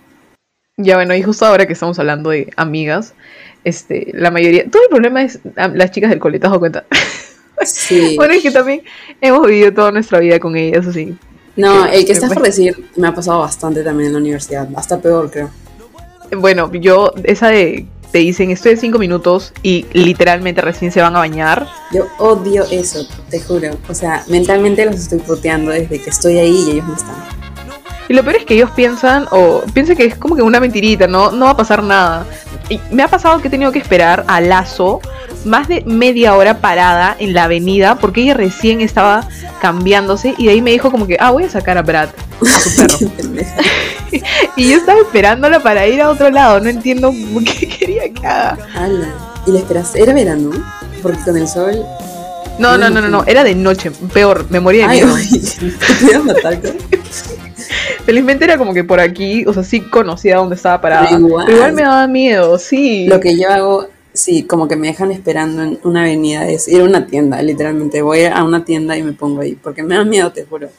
Ya 0.77 0.95
bueno, 0.95 1.13
y 1.15 1.21
justo 1.21 1.45
ahora 1.45 1.67
que 1.67 1.73
estamos 1.73 1.99
hablando 1.99 2.29
de 2.31 2.51
amigas, 2.55 3.13
este, 3.63 4.11
la 4.13 4.31
mayoría, 4.31 4.69
todo 4.69 4.81
el 4.83 4.89
problema 4.89 5.21
es 5.23 5.39
ah, 5.55 5.67
las 5.67 5.91
chicas 5.91 6.09
del 6.09 6.19
cole, 6.19 6.39
¿te 6.39 6.47
has 6.47 6.51
dado 6.51 6.59
cuenta? 6.59 6.85
Sí. 7.65 8.15
Bueno, 8.17 8.33
es 8.33 8.41
que 8.43 8.51
también 8.51 8.81
hemos 9.21 9.47
vivido 9.47 9.71
toda 9.73 9.91
nuestra 9.91 10.19
vida 10.19 10.37
con 10.39 10.57
ellas, 10.57 10.85
así. 10.85 11.15
No, 11.55 11.83
que- 11.85 11.91
el 11.93 11.99
que 12.01 12.05
que 12.07 12.11
estás 12.13 12.27
pues- 12.29 12.39
por 12.39 12.45
decir 12.47 12.89
me 12.97 13.07
ha 13.07 13.13
pasado 13.15 13.39
bastante 13.39 13.83
también 13.83 14.07
en 14.07 14.13
la 14.13 14.19
universidad. 14.19 14.67
Hasta 14.75 14.99
peor, 14.99 15.29
creo. 15.31 15.49
Bueno, 16.35 16.69
yo, 16.73 17.13
esa 17.23 17.49
de, 17.49 17.85
te 18.13 18.19
dicen, 18.19 18.51
estoy 18.51 18.73
en 18.73 18.77
cinco 18.77 18.99
minutos 18.99 19.53
y 19.63 19.87
literalmente 19.91 20.61
recién 20.61 20.91
se 20.91 21.01
van 21.01 21.15
a 21.15 21.19
bañar. 21.19 21.67
Yo 21.91 22.05
odio 22.19 22.63
eso, 22.69 23.07
te 23.31 23.41
juro. 23.41 23.71
O 23.89 23.95
sea, 23.95 24.23
mentalmente 24.27 24.85
los 24.85 24.97
estoy 24.97 25.17
puteando 25.17 25.71
desde 25.71 25.99
que 25.99 26.11
estoy 26.11 26.37
ahí 26.37 26.63
y 26.67 26.71
ellos 26.73 26.87
no 26.87 26.95
están. 26.95 27.15
Y 28.07 28.13
lo 28.13 28.21
peor 28.21 28.35
es 28.35 28.45
que 28.45 28.53
ellos 28.53 28.69
piensan, 28.75 29.25
o 29.31 29.63
piensan 29.73 29.95
que 29.95 30.05
es 30.05 30.15
como 30.15 30.35
que 30.35 30.43
una 30.43 30.59
mentirita, 30.59 31.07
no, 31.07 31.31
no 31.31 31.45
va 31.45 31.51
a 31.51 31.57
pasar 31.57 31.81
nada. 31.81 32.27
Y 32.69 32.79
me 32.91 33.01
ha 33.01 33.07
pasado 33.07 33.41
que 33.41 33.47
he 33.47 33.51
tenido 33.51 33.71
que 33.71 33.79
esperar 33.79 34.23
a 34.27 34.39
Lazo 34.41 35.01
más 35.43 35.67
de 35.67 35.81
media 35.87 36.35
hora 36.35 36.59
parada 36.59 37.15
en 37.17 37.33
la 37.33 37.45
avenida 37.45 37.95
porque 37.95 38.21
ella 38.21 38.35
recién 38.35 38.79
estaba 38.81 39.27
cambiándose 39.59 40.35
y 40.37 40.45
de 40.45 40.51
ahí 40.51 40.61
me 40.61 40.69
dijo 40.69 40.91
como 40.91 41.07
que, 41.07 41.17
ah, 41.19 41.31
voy 41.31 41.45
a 41.45 41.49
sacar 41.49 41.79
a 41.79 41.81
Brad, 41.81 42.09
a 42.41 42.59
su 42.59 42.75
perro. 42.75 42.97
Y 44.57 44.69
yo 44.69 44.77
estaba 44.77 44.99
esperándola 44.99 45.61
para 45.61 45.87
ir 45.87 46.01
a 46.01 46.09
otro 46.09 46.29
lado, 46.29 46.59
no 46.59 46.69
entiendo 46.69 47.11
qué 47.45 47.67
quería 47.79 48.13
que 48.13 48.25
haga. 48.25 48.57
Ala. 48.75 49.07
Y 49.45 49.51
la 49.51 49.59
esperaste. 49.59 50.01
Era 50.01 50.13
verano, 50.13 50.51
porque 51.01 51.19
con 51.25 51.37
el 51.37 51.47
sol. 51.47 51.83
No, 52.59 52.77
no, 52.77 52.89
no, 52.89 53.01
no, 53.01 53.09
no, 53.09 53.23
era 53.25 53.43
de 53.43 53.55
noche, 53.55 53.91
peor, 54.13 54.45
me 54.49 54.59
moría 54.59 54.87
de 54.87 54.93
miedo. 54.93 55.15
Felizmente 58.05 58.45
era 58.45 58.57
como 58.57 58.73
que 58.73 58.83
por 58.83 58.99
aquí, 58.99 59.43
o 59.47 59.53
sea, 59.53 59.63
sí 59.63 59.81
conocía 59.81 60.37
dónde 60.37 60.55
estaba 60.55 60.79
parada. 60.79 61.07
Pero 61.09 61.19
igual. 61.19 61.45
Pero 61.45 61.57
igual 61.57 61.73
me 61.73 61.81
daba 61.81 62.07
miedo, 62.07 62.59
sí. 62.59 63.07
Lo 63.07 63.19
que 63.19 63.37
yo 63.39 63.49
hago, 63.49 63.87
sí, 64.13 64.43
como 64.43 64.67
que 64.67 64.75
me 64.75 64.87
dejan 64.87 65.11
esperando 65.11 65.63
en 65.63 65.79
una 65.83 66.01
avenida, 66.01 66.47
es 66.47 66.67
ir 66.67 66.81
a 66.81 66.83
una 66.83 67.07
tienda, 67.07 67.41
literalmente. 67.41 68.03
Voy 68.03 68.25
a 68.25 68.43
una 68.43 68.63
tienda 68.63 68.95
y 68.97 69.03
me 69.03 69.13
pongo 69.13 69.41
ahí, 69.41 69.55
porque 69.55 69.81
me 69.81 69.95
da 69.95 70.03
miedo, 70.03 70.31
te 70.31 70.45
juro. 70.45 70.69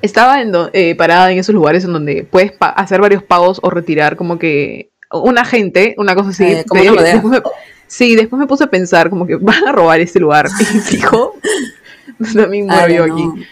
Estaba 0.00 0.40
en 0.40 0.52
eh, 0.72 0.94
parada 0.94 1.32
en 1.32 1.38
esos 1.38 1.54
lugares 1.54 1.84
en 1.84 1.92
donde 1.92 2.24
puedes 2.24 2.52
hacer 2.60 3.00
varios 3.00 3.22
pagos 3.22 3.58
o 3.62 3.70
retirar 3.70 4.16
como 4.16 4.38
que 4.38 4.90
un 5.10 5.38
agente, 5.38 5.94
una 5.98 6.14
cosa 6.14 6.30
así. 6.30 6.44
Eh, 6.44 6.64
como 6.68 6.82
una 6.82 7.02
después 7.02 7.32
me- 7.32 7.50
sí, 7.86 8.14
después 8.14 8.38
me 8.38 8.46
puse 8.46 8.64
a 8.64 8.68
pensar 8.68 9.10
como 9.10 9.26
que 9.26 9.36
van 9.40 9.66
a 9.66 9.72
robar 9.72 10.00
este 10.00 10.20
lugar. 10.20 10.46
Y 10.60 10.64
fijo, 10.64 11.34
también 12.34 12.66
no. 13.06 13.14
aquí. 13.14 13.46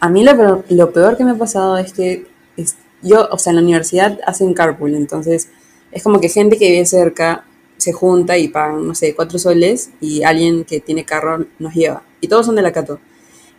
A 0.00 0.08
mí 0.08 0.24
lo 0.24 0.36
peor, 0.36 0.64
lo 0.70 0.92
peor 0.92 1.16
que 1.16 1.24
me 1.24 1.32
ha 1.32 1.36
pasado 1.38 1.78
es 1.78 1.92
que 1.92 2.26
es- 2.56 2.76
yo, 3.02 3.28
o 3.30 3.38
sea, 3.38 3.50
en 3.52 3.56
la 3.56 3.62
universidad 3.62 4.18
hacen 4.26 4.52
carpool, 4.52 4.94
entonces 4.94 5.48
es 5.92 6.02
como 6.02 6.20
que 6.20 6.28
gente 6.28 6.58
que 6.58 6.70
vive 6.70 6.84
cerca 6.84 7.44
se 7.78 7.92
junta 7.94 8.36
y 8.36 8.48
pagan, 8.48 8.86
no 8.86 8.94
sé, 8.94 9.14
cuatro 9.14 9.38
soles 9.38 9.90
y 10.02 10.22
alguien 10.22 10.64
que 10.64 10.80
tiene 10.80 11.04
carro 11.06 11.46
nos 11.58 11.72
lleva. 11.74 12.02
Y 12.20 12.28
todos 12.28 12.44
son 12.44 12.54
de 12.56 12.60
la 12.62 12.72
Cato. 12.72 13.00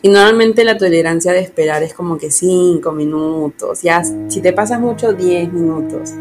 Y 0.03 0.09
normalmente 0.09 0.63
la 0.63 0.77
tolerancia 0.77 1.31
de 1.31 1.41
esperar 1.41 1.83
es 1.83 1.93
como 1.93 2.17
que 2.17 2.31
cinco 2.31 2.91
minutos, 2.91 3.81
ya 3.83 4.03
si 4.03 4.41
te 4.41 4.51
pasas 4.51 4.79
mucho, 4.79 5.13
10 5.13 5.53
minutos. 5.53 6.11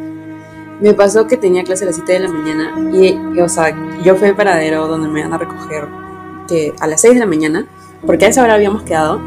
Me 0.81 0.93
pasó 0.95 1.27
que 1.27 1.37
tenía 1.37 1.65
clase 1.65 1.85
a 1.85 1.87
las 1.87 1.97
7 1.97 2.13
de 2.13 2.21
la 2.21 2.29
mañana 2.29 2.75
y, 2.93 3.19
y, 3.37 3.41
o 3.41 3.49
sea, 3.49 3.75
yo 4.03 4.17
fui 4.17 4.29
al 4.29 4.37
paradero 4.37 4.87
donde 4.87 5.09
me 5.09 5.23
van 5.23 5.33
a 5.33 5.39
recoger 5.39 5.87
que 6.49 6.75
a 6.79 6.87
las 6.87 7.01
6 7.01 7.15
de 7.15 7.21
la 7.21 7.27
mañana, 7.27 7.67
porque 8.05 8.27
a 8.27 8.29
esa 8.29 8.43
hora 8.43 8.55
habíamos 8.55 8.83
quedado. 8.83 9.21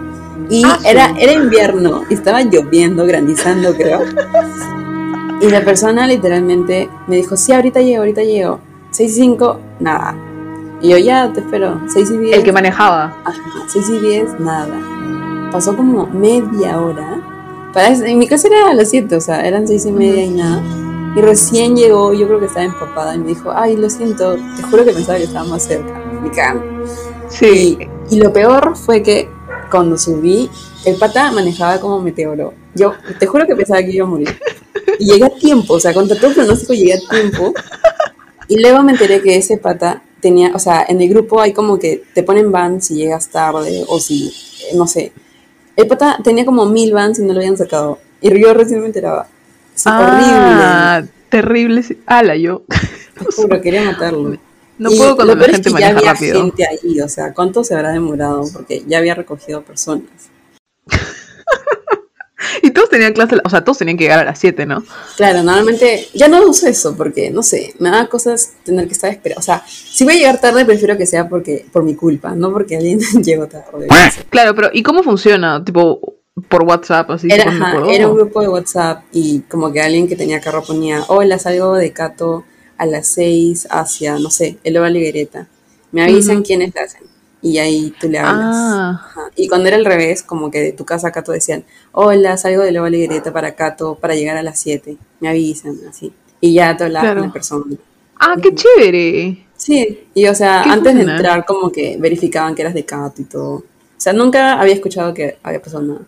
Y 0.50 0.64
Ah, 0.66 0.80
era, 0.86 1.14
era 1.18 1.32
invierno, 1.32 2.04
y 2.10 2.16
estaba 2.16 2.42
lloviendo, 2.42 3.06
granizando, 3.06 3.76
creo. 3.76 4.02
Y 5.42 5.50
la 5.50 5.62
persona 5.64 6.08
literalmente 6.08 6.90
me 7.08 7.18
dijo, 7.18 7.38
sí, 7.38 7.54
ahorita 7.54 7.82
llego, 7.82 8.00
ahorita 8.00 8.24
llego. 8.24 8.60
6 8.92 9.12
y 9.12 9.16
5, 9.16 9.60
nada. 9.80 10.16
Y 10.84 10.90
yo, 10.90 10.98
ya, 10.98 11.32
te 11.32 11.40
espero. 11.40 11.80
6 11.88 12.12
y 12.12 12.18
10. 12.18 12.38
El 12.38 12.44
que 12.44 12.52
manejaba. 12.52 13.18
Ajá, 13.24 13.42
6 13.68 13.90
y 13.90 14.00
10, 14.00 14.40
nada. 14.42 15.50
Pasó 15.50 15.78
como 15.78 16.08
media 16.08 16.82
hora. 16.82 17.22
Para, 17.74 17.88
en 17.88 18.20
mi 18.20 18.28
casa 18.28 18.50
era 18.50 18.70
a 18.70 18.74
las 18.74 18.90
7, 18.90 19.16
o 19.16 19.22
sea, 19.22 19.48
eran 19.48 19.66
6 19.66 19.86
y 19.86 19.92
media 19.94 20.26
y 20.26 20.32
nada. 20.32 20.62
Y 21.16 21.22
recién 21.22 21.78
llegó, 21.78 22.14
yo 22.14 22.28
creo 22.28 22.42
que 22.42 22.48
estaba 22.48 22.66
empapada, 22.66 23.16
y 23.16 23.20
me 23.20 23.28
dijo, 23.28 23.54
ay, 23.56 23.78
lo 23.78 23.90
siento, 23.90 24.36
te 24.36 24.64
juro 24.64 24.84
que 24.84 24.92
pensaba 24.92 25.18
que 25.18 25.24
estaba 25.24 25.46
más 25.46 25.64
cerca. 25.64 26.04
Me 26.22 26.30
cago. 26.32 26.62
Sí. 27.30 27.78
Y, 28.10 28.16
y 28.16 28.20
lo 28.20 28.34
peor 28.34 28.76
fue 28.76 29.02
que 29.02 29.30
cuando 29.72 29.98
subí, 29.98 30.50
el 30.84 30.98
pata 30.98 31.32
manejaba 31.32 31.80
como 31.80 32.02
meteoro. 32.02 32.54
Yo 32.76 32.92
te 33.20 33.26
juro 33.26 33.48
que 33.48 33.56
pensaba 33.56 33.82
que 33.82 33.92
iba 33.92 34.06
a 34.06 34.10
morir. 34.10 34.38
Y 35.00 35.06
llegué 35.06 35.24
a 35.24 35.30
tiempo, 35.30 35.76
o 35.76 35.80
sea, 35.80 35.94
contra 35.94 36.20
todo 36.20 36.34
pronóstico 36.34 36.74
llegué 36.74 36.96
a 36.96 37.10
tiempo. 37.10 37.54
Y 38.50 38.60
luego 38.60 38.84
me 38.84 38.92
enteré 38.92 39.22
que 39.22 39.38
ese 39.38 39.56
pata 39.56 40.02
tenía, 40.24 40.52
o 40.56 40.60
sea, 40.60 40.84
en 40.90 41.00
el 41.02 41.10
grupo 41.10 41.40
hay 41.40 41.54
como 41.54 41.78
que 41.78 42.02
te 42.16 42.24
ponen 42.24 42.52
ban 42.52 42.82
si 42.82 42.96
llegas 42.96 43.30
tarde 43.30 43.84
o 43.88 44.00
si, 44.00 44.34
no 44.76 44.88
sé. 44.88 45.12
El 45.76 45.86
pata 45.88 46.18
tenía 46.24 46.46
como 46.46 46.66
mil 46.66 46.94
bans 46.94 47.20
y 47.20 47.22
no 47.24 47.34
lo 47.34 47.40
habían 47.40 47.58
sacado. 47.58 48.00
Y 48.22 48.40
yo 48.42 48.54
recién 48.56 48.80
me 48.80 48.88
enteraba. 48.88 49.28
Sí, 49.76 49.84
Ah, 49.92 51.04
terrible. 51.30 51.84
sí. 51.84 52.02
Ala, 52.08 52.36
yo. 52.38 52.64
horrible. 52.70 53.36
Juro, 53.36 53.62
quería 53.62 53.84
matarlo. 53.84 54.38
No 54.80 54.92
Y 54.92 54.98
puedo 54.98 55.16
cuando 55.16 55.36
lo 55.36 55.42
la 55.42 55.48
gente 55.54 55.70
es 55.70 55.76
que 55.76 55.82
ya 55.82 55.88
maneja 55.94 56.00
había 56.00 56.14
rápido. 56.14 56.42
gente 56.44 56.64
ahí, 56.68 57.02
o 57.02 57.10
sea, 57.10 57.34
¿cuánto 57.34 57.64
se 57.64 57.76
habrá 57.76 57.92
demorado? 57.92 58.44
Porque 58.52 58.84
ya 58.88 58.98
había 58.98 59.14
recogido 59.14 59.62
personas. 59.62 60.08
Y 62.62 62.72
todos 62.72 62.90
tenían 62.90 63.14
clase, 63.14 63.38
o 63.44 63.50
sea, 63.50 63.64
todos 63.64 63.78
tenían 63.78 63.98
que 63.98 64.06
llegar 64.06 64.20
a 64.20 64.26
las 64.26 64.40
7, 64.40 64.66
¿no? 64.66 64.84
Claro, 65.18 65.44
normalmente 65.44 66.08
ya 66.14 66.28
no 66.28 66.46
uso 66.46 66.68
eso 66.68 66.96
porque, 66.96 67.32
no 67.32 67.44
sé, 67.44 67.74
me 67.80 67.90
da 67.90 68.08
cosas 68.08 68.54
tener 68.64 68.88
que 68.88 68.94
estar 68.94 69.10
esperando. 69.10 69.40
O 69.40 69.44
sea, 69.44 69.64
si 69.68 70.04
voy 70.04 70.14
a 70.14 70.18
llegar 70.18 70.42
tarde, 70.42 70.66
prefiero 70.66 70.98
que 70.98 71.06
sea 71.06 71.28
porque 71.28 71.66
por 71.72 71.84
mi 71.84 71.96
culpa, 71.96 72.36
no 72.36 72.52
porque 72.52 72.78
alguien 72.78 73.00
llegó 73.24 73.48
tarde. 73.48 73.88
Claro, 74.30 74.56
pero 74.56 74.70
¿y 74.74 74.84
cómo 74.84 75.04
funciona? 75.04 75.64
Tipo, 75.64 76.16
por 76.50 76.64
WhatsApp, 76.64 77.12
así. 77.12 77.28
Era, 77.30 77.50
ajá, 77.50 77.84
era 77.90 78.08
un 78.08 78.16
grupo 78.16 78.42
de 78.42 78.48
WhatsApp 78.48 79.04
y 79.12 79.42
como 79.42 79.72
que 79.72 79.82
alguien 79.82 80.08
que 80.08 80.16
tenía 80.16 80.42
carro 80.42 80.64
ponía, 80.64 81.04
hola, 81.08 81.38
salgo 81.40 81.76
de 81.76 81.92
Cato 81.92 82.44
a 82.78 82.86
las 82.86 83.08
6 83.08 83.68
hacia, 83.70 84.18
no 84.18 84.30
sé, 84.30 84.58
el 84.64 84.78
Ova 84.78 84.90
Liguereta. 84.90 85.48
Me 85.92 86.04
avisan 86.04 86.38
Ujú. 86.38 86.46
quiénes 86.46 86.74
la 86.74 86.82
hacen. 86.82 87.13
Y 87.44 87.58
ahí 87.58 87.94
tú 88.00 88.08
le 88.10 88.18
hablas. 88.20 88.56
Ah. 88.58 89.08
Y 89.36 89.48
cuando 89.50 89.68
era 89.68 89.76
al 89.78 89.84
revés, 89.86 90.24
como 90.24 90.50
que 90.50 90.60
de 90.62 90.72
tu 90.72 90.86
casa 90.86 91.10
a 91.10 91.12
Cato 91.12 91.32
decían, 91.34 91.66
hola, 91.92 92.38
salgo 92.38 92.64
de 92.64 92.80
Ova 92.80 92.90
Liguereta 92.90 93.32
para 93.34 93.54
Cato 93.54 93.96
para 93.96 94.16
llegar 94.16 94.38
a 94.38 94.44
las 94.44 94.60
7. 94.62 94.96
Me 95.20 95.28
avisan, 95.30 95.76
así. 95.90 96.12
Y 96.40 96.54
ya 96.54 96.76
te 96.78 96.86
hablabas 96.86 97.06
Claro. 97.08 97.20
con 97.20 97.28
la 97.28 97.34
persona. 97.34 97.76
Ah, 98.18 98.36
qué 98.42 98.56
chévere. 98.56 99.46
Sí, 99.58 100.06
y 100.14 100.26
o 100.28 100.34
sea, 100.36 100.64
antes 100.64 100.96
de 100.96 101.02
entrar 101.02 101.46
como 101.46 101.70
que 101.72 101.98
verificaban 102.00 102.56
que 102.56 102.62
eras 102.62 102.74
de 102.74 102.86
Cato 102.86 103.22
y 103.22 103.26
todo. 103.26 103.56
O 103.56 103.64
sea, 103.98 104.14
nunca 104.14 104.60
había 104.60 104.74
escuchado 104.74 105.14
que 105.14 105.38
había 105.44 105.62
pasado 105.62 105.84
nada. 105.84 106.02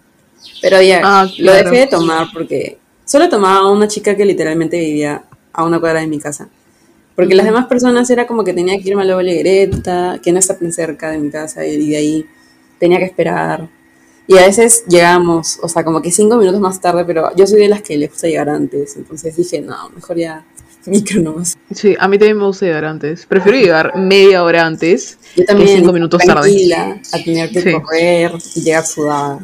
Pero 0.62 0.82
ya, 0.82 1.02
Ah, 1.04 1.28
lo 1.38 1.52
dejé 1.54 1.80
de 1.80 1.88
tomar 1.88 2.28
porque 2.34 2.78
solo 3.04 3.28
tomaba 3.30 3.70
una 3.72 3.88
chica 3.90 4.16
que 4.16 4.24
literalmente 4.26 4.80
vivía 4.80 5.24
a 5.52 5.64
una 5.66 5.80
cuadra 5.82 6.00
de 6.00 6.08
mi 6.08 6.20
casa. 6.20 6.48
Porque 7.16 7.34
las 7.36 7.46
demás 7.46 7.68
personas 7.68 8.10
era 8.10 8.28
como 8.28 8.44
que 8.44 8.54
tenía 8.54 8.78
que 8.78 8.90
irme 8.90 9.04
a 9.04 9.06
la 9.06 9.16
Greta, 9.22 10.20
que 10.22 10.32
no 10.32 10.40
está 10.40 10.58
tan 10.58 10.74
cerca 10.74 11.12
de 11.12 11.18
mi 11.18 11.30
casa, 11.30 11.66
y 11.66 11.90
de 11.90 11.98
ahí 11.98 12.26
tenía 12.80 13.00
que 13.00 13.06
esperar. 13.06 13.70
Y 14.28 14.38
a 14.38 14.46
veces 14.46 14.84
llegamos, 14.88 15.60
o 15.62 15.70
sea, 15.70 15.84
como 15.86 16.02
que 16.02 16.12
cinco 16.12 16.36
minutos 16.38 16.60
más 16.60 16.82
tarde, 16.82 17.06
pero 17.06 17.30
yo 17.36 17.46
soy 17.48 17.62
de 17.62 17.68
las 17.70 17.82
que 17.84 17.96
les 17.98 18.10
gusta 18.10 18.28
llegar 18.28 18.50
antes. 18.50 18.96
Entonces 18.98 19.36
dije, 19.36 19.62
no, 19.62 19.90
mejor 19.92 20.18
ya 20.18 20.44
micro 20.88 21.22
nomás. 21.22 21.56
Sí, 21.72 21.96
a 22.00 22.08
mí 22.08 22.18
también 22.18 22.38
me 22.38 22.46
gusta 22.46 22.66
llegar 22.66 22.86
antes. 22.86 23.26
Prefiero 23.28 23.58
llegar 23.60 23.98
media 23.98 24.44
hora 24.44 24.66
antes 24.66 25.18
Yo 25.36 25.44
que 25.44 25.44
también, 25.46 25.78
cinco 25.78 25.94
minutos 25.94 26.22
tarde. 26.26 26.42
tranquila, 26.42 27.00
a 27.14 27.24
tener 27.24 27.50
que 27.52 27.62
Sí. 27.62 27.72
correr 27.74 28.32
y 28.56 28.62
llegar 28.62 28.86
sudada. 28.86 29.40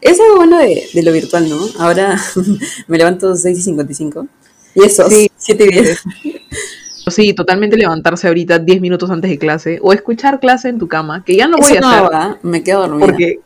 Es 0.00 0.20
algo 0.20 0.36
bueno 0.36 0.58
de, 0.58 0.86
de 0.92 1.02
lo 1.02 1.12
virtual, 1.12 1.48
¿no? 1.48 1.58
Ahora 1.78 2.20
me 2.88 2.98
levanto 2.98 3.34
6 3.34 3.58
y 3.58 3.62
55. 3.62 4.26
Y 4.74 4.82
eso, 4.84 5.08
Sí. 5.08 5.30
7 5.38 5.64
y 5.64 5.68
10. 5.72 6.02
Sí, 7.08 7.32
totalmente 7.34 7.76
levantarse 7.76 8.26
ahorita 8.26 8.58
10 8.58 8.80
minutos 8.80 9.10
antes 9.10 9.30
de 9.30 9.38
clase 9.38 9.78
o 9.80 9.92
escuchar 9.92 10.40
clase 10.40 10.68
en 10.68 10.78
tu 10.78 10.88
cama, 10.88 11.22
que 11.24 11.36
ya 11.36 11.46
no 11.46 11.56
voy 11.58 11.76
a 11.76 11.80
no 11.80 11.88
hacer 11.88 12.38
me 12.42 12.62
quedo 12.64 12.80
dormida. 12.80 13.06
porque 13.06 13.38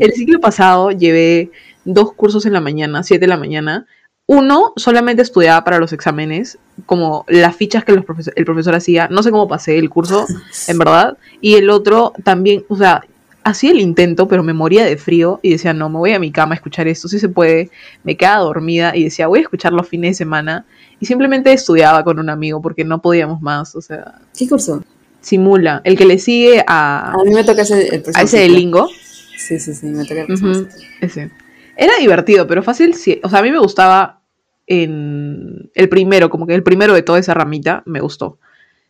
el 0.00 0.12
ciclo 0.12 0.40
pasado 0.40 0.90
llevé 0.90 1.50
dos 1.84 2.12
cursos 2.14 2.46
en 2.46 2.52
la 2.52 2.60
mañana, 2.60 3.02
7 3.02 3.20
de 3.20 3.28
la 3.28 3.36
mañana. 3.36 3.86
Uno 4.26 4.72
solamente 4.76 5.22
estudiaba 5.22 5.62
para 5.64 5.78
los 5.78 5.92
exámenes, 5.92 6.58
como 6.86 7.24
las 7.28 7.54
fichas 7.54 7.84
que 7.84 7.92
los 7.92 8.04
profes- 8.04 8.32
el 8.34 8.44
profesor 8.44 8.74
hacía. 8.74 9.06
No 9.10 9.22
sé 9.22 9.30
cómo 9.30 9.46
pasé 9.48 9.78
el 9.78 9.90
curso, 9.90 10.26
en 10.68 10.78
verdad. 10.78 11.16
Y 11.40 11.54
el 11.54 11.68
otro 11.70 12.12
también, 12.24 12.64
o 12.68 12.76
sea, 12.76 13.02
hacía 13.44 13.70
el 13.72 13.80
intento, 13.80 14.26
pero 14.26 14.42
me 14.42 14.54
moría 14.54 14.84
de 14.86 14.96
frío 14.96 15.40
y 15.42 15.50
decía, 15.50 15.74
no, 15.74 15.90
me 15.90 15.98
voy 15.98 16.12
a 16.14 16.18
mi 16.18 16.32
cama 16.32 16.54
a 16.54 16.56
escuchar 16.56 16.88
esto, 16.88 17.06
si 17.06 17.18
se 17.18 17.28
puede. 17.28 17.70
Me 18.02 18.16
quedaba 18.16 18.42
dormida 18.44 18.96
y 18.96 19.04
decía, 19.04 19.26
voy 19.26 19.40
a 19.40 19.42
escuchar 19.42 19.74
los 19.74 19.86
fines 19.86 20.12
de 20.12 20.14
semana. 20.14 20.64
Y 21.04 21.06
simplemente 21.06 21.52
estudiaba 21.52 22.02
con 22.02 22.18
un 22.18 22.30
amigo 22.30 22.62
porque 22.62 22.82
no 22.82 23.02
podíamos 23.02 23.42
más. 23.42 23.76
O 23.76 23.82
sea, 23.82 24.22
¿Qué 24.34 24.48
curso? 24.48 24.82
simula. 25.20 25.82
El 25.84 25.98
que 25.98 26.06
le 26.06 26.18
sigue 26.18 26.64
a, 26.66 27.12
A 27.12 27.24
mí 27.24 27.34
me 27.34 27.44
toca 27.44 27.60
ese, 27.60 27.94
el 27.94 28.02
a 28.14 28.22
ese 28.22 28.38
de. 28.38 28.48
Lingo. 28.48 28.88
Sí, 29.36 29.60
sí, 29.60 29.74
sí, 29.74 29.84
me 29.84 30.06
toca 30.06 30.22
el 30.22 30.34
ciclo. 30.34 30.66
ese. 31.02 31.30
Era 31.76 31.92
divertido, 32.00 32.46
pero 32.46 32.62
fácil. 32.62 32.94
sí. 32.94 33.20
O 33.22 33.28
sea, 33.28 33.40
a 33.40 33.42
mí 33.42 33.50
me 33.50 33.58
gustaba 33.58 34.22
en 34.66 35.70
el 35.74 35.90
primero, 35.90 36.30
como 36.30 36.46
que 36.46 36.54
el 36.54 36.62
primero 36.62 36.94
de 36.94 37.02
toda 37.02 37.18
esa 37.18 37.34
ramita 37.34 37.82
me 37.84 38.00
gustó. 38.00 38.38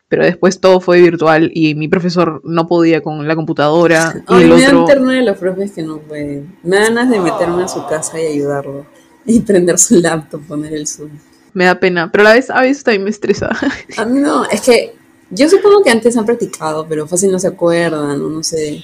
Pero 0.07 0.23
después 0.23 0.61
todo 0.61 0.79
fue 0.79 1.01
virtual 1.01 1.51
y 1.53 1.75
mi 1.75 1.89
profesor 1.89 2.39
no 2.45 2.65
podía 2.65 3.01
con 3.01 3.27
la 3.27 3.35
computadora. 3.35 4.23
Y 4.29 4.41
el 4.41 4.47
me 4.51 4.61
dan 4.61 4.77
otro. 4.77 4.85
ternura 4.85 5.15
de 5.15 5.23
los 5.23 5.37
profes 5.37 5.73
que 5.73 5.83
no 5.83 5.97
pueden. 5.97 6.55
Me 6.63 6.77
dan 6.77 6.95
ganas 6.95 7.09
de 7.09 7.19
meterme 7.19 7.63
a 7.63 7.67
su 7.67 7.85
casa 7.87 8.21
y 8.21 8.25
ayudarlo. 8.27 8.85
Y 9.25 9.41
prender 9.41 9.77
su 9.77 9.99
laptop, 9.99 10.41
poner 10.47 10.71
el 10.71 10.87
Zoom. 10.87 11.09
Me 11.55 11.65
da 11.65 11.79
pena, 11.79 12.11
pero 12.11 12.21
a 12.23 12.29
la 12.29 12.33
vez, 12.35 12.49
a 12.51 12.61
veces 12.61 12.83
también 12.83 13.05
me 13.05 13.09
estresa. 13.09 13.49
A 13.97 14.05
mí 14.05 14.19
no, 14.19 14.45
es 14.45 14.61
que 14.61 14.93
yo 15.29 15.49
supongo 15.49 15.81
que 15.81 15.89
antes 15.89 16.15
han 16.17 16.25
practicado, 16.25 16.85
pero 16.87 17.07
fácil 17.07 17.31
no 17.31 17.39
se 17.39 17.47
acuerdan, 17.47 18.21
o 18.21 18.29
no 18.29 18.43
sé. 18.43 18.83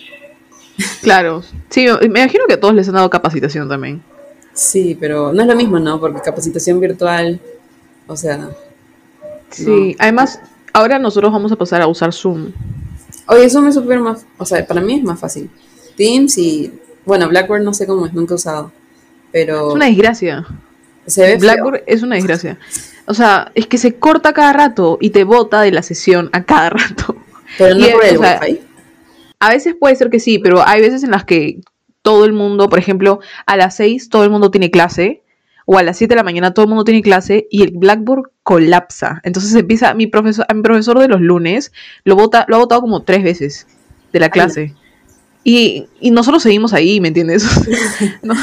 claro. 1.02 1.44
Sí, 1.70 1.86
me 2.10 2.22
imagino 2.22 2.46
que 2.48 2.54
a 2.54 2.60
todos 2.60 2.74
les 2.74 2.88
han 2.88 2.96
dado 2.96 3.10
capacitación 3.10 3.70
también. 3.70 4.02
Sí, 4.54 4.98
pero 5.00 5.32
no 5.32 5.42
es 5.42 5.48
lo 5.48 5.56
mismo, 5.56 5.80
¿no? 5.80 6.00
Porque 6.00 6.22
capacitación 6.22 6.80
virtual, 6.80 7.40
o 8.08 8.16
sea, 8.18 8.50
Sí, 9.52 9.96
además, 10.00 10.40
ahora 10.74 10.98
nosotros 10.98 11.32
vamos 11.32 11.52
a 11.52 11.58
pasar 11.58 11.82
a 11.82 11.88
usar 11.88 12.14
Zoom. 12.14 12.52
oye, 13.28 13.46
eso 13.46 13.62
me 13.62 13.72
súper 13.72 14.00
más, 14.00 14.26
o 14.38 14.46
sea, 14.46 14.66
para 14.66 14.82
mí 14.82 14.96
es 14.96 15.04
más 15.04 15.20
fácil. 15.20 15.50
Teams 15.98 16.38
y, 16.38 16.72
bueno, 17.06 17.28
Blackboard 17.28 17.64
no 17.64 17.74
sé 17.74 17.86
cómo 17.86 18.06
es, 18.06 18.14
nunca 18.14 18.34
he 18.34 18.36
usado, 18.36 18.72
pero 19.32 19.70
Es 19.70 19.76
una 19.76 19.88
desgracia. 19.88 20.48
Se 21.12 21.22
ve 21.22 21.28
feo. 21.32 21.40
Blackboard 21.40 21.84
es 21.86 22.02
una 22.04 22.16
desgracia. 22.16 22.58
O 23.06 23.14
sea, 23.14 23.52
es 23.56 23.68
que 23.68 23.78
se 23.78 23.96
corta 23.96 24.34
cada 24.34 24.54
rato 24.54 24.98
y 25.02 25.10
te 25.10 25.24
bota 25.24 25.62
de 25.62 25.72
la 25.72 25.84
sesión 25.84 26.30
a 26.34 26.44
cada 26.44 26.70
rato. 26.72 27.16
pero 27.58 27.76
no 27.76 27.88
por 27.90 28.06
el 28.06 28.18
o 28.18 28.22
sea, 28.22 28.40
wifi. 28.42 28.62
A 29.40 29.50
veces 29.50 29.76
puede 29.80 29.96
ser 29.96 30.10
que 30.10 30.20
sí, 30.20 30.40
pero 30.40 30.66
hay 30.68 30.82
veces 30.82 31.04
en 31.04 31.12
las 31.12 31.26
que 31.26 31.62
todo 32.04 32.26
el 32.26 32.34
mundo, 32.34 32.70
por 32.70 32.80
ejemplo, 32.80 33.20
a 33.46 33.58
las 33.58 33.76
6 33.76 34.10
todo 34.10 34.24
el 34.24 34.30
mundo 34.30 34.50
tiene 34.52 34.72
clase, 34.72 35.24
o 35.66 35.78
a 35.78 35.84
las 35.84 35.98
7 35.98 36.12
de 36.12 36.16
la 36.16 36.24
mañana 36.24 36.54
todo 36.54 36.64
el 36.66 36.70
mundo 36.70 36.84
tiene 36.84 37.02
clase 37.02 37.48
y 37.52 37.64
el 37.64 37.72
Blackboard 37.76 38.32
colapsa. 38.44 39.20
Entonces 39.24 39.54
empieza, 39.56 39.94
mi 39.94 40.08
profesor, 40.08 40.46
a 40.48 40.54
mi 40.54 40.62
profesor 40.64 41.00
de 41.00 41.08
los 41.08 41.22
lunes 41.22 41.72
lo, 42.04 42.16
vota, 42.16 42.46
lo 42.50 42.56
ha 42.56 42.60
votado 42.60 42.82
como 42.82 43.04
tres 43.04 43.24
veces 43.24 43.68
de 44.12 44.20
la 44.20 44.30
clase. 44.30 44.74
Y, 45.44 45.88
y 46.00 46.12
nosotros 46.12 46.44
seguimos 46.44 46.74
ahí, 46.74 47.00
¿me 47.02 47.08
entiendes? 47.10 47.44
no, 48.24 48.36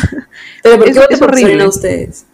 Pero 0.62 0.78
¿por 0.78 0.88
es- 0.88 0.98
qué 0.98 1.14
es 1.14 1.18
por 1.20 1.30
horrible. 1.30 1.66
Ustedes? 1.66 2.26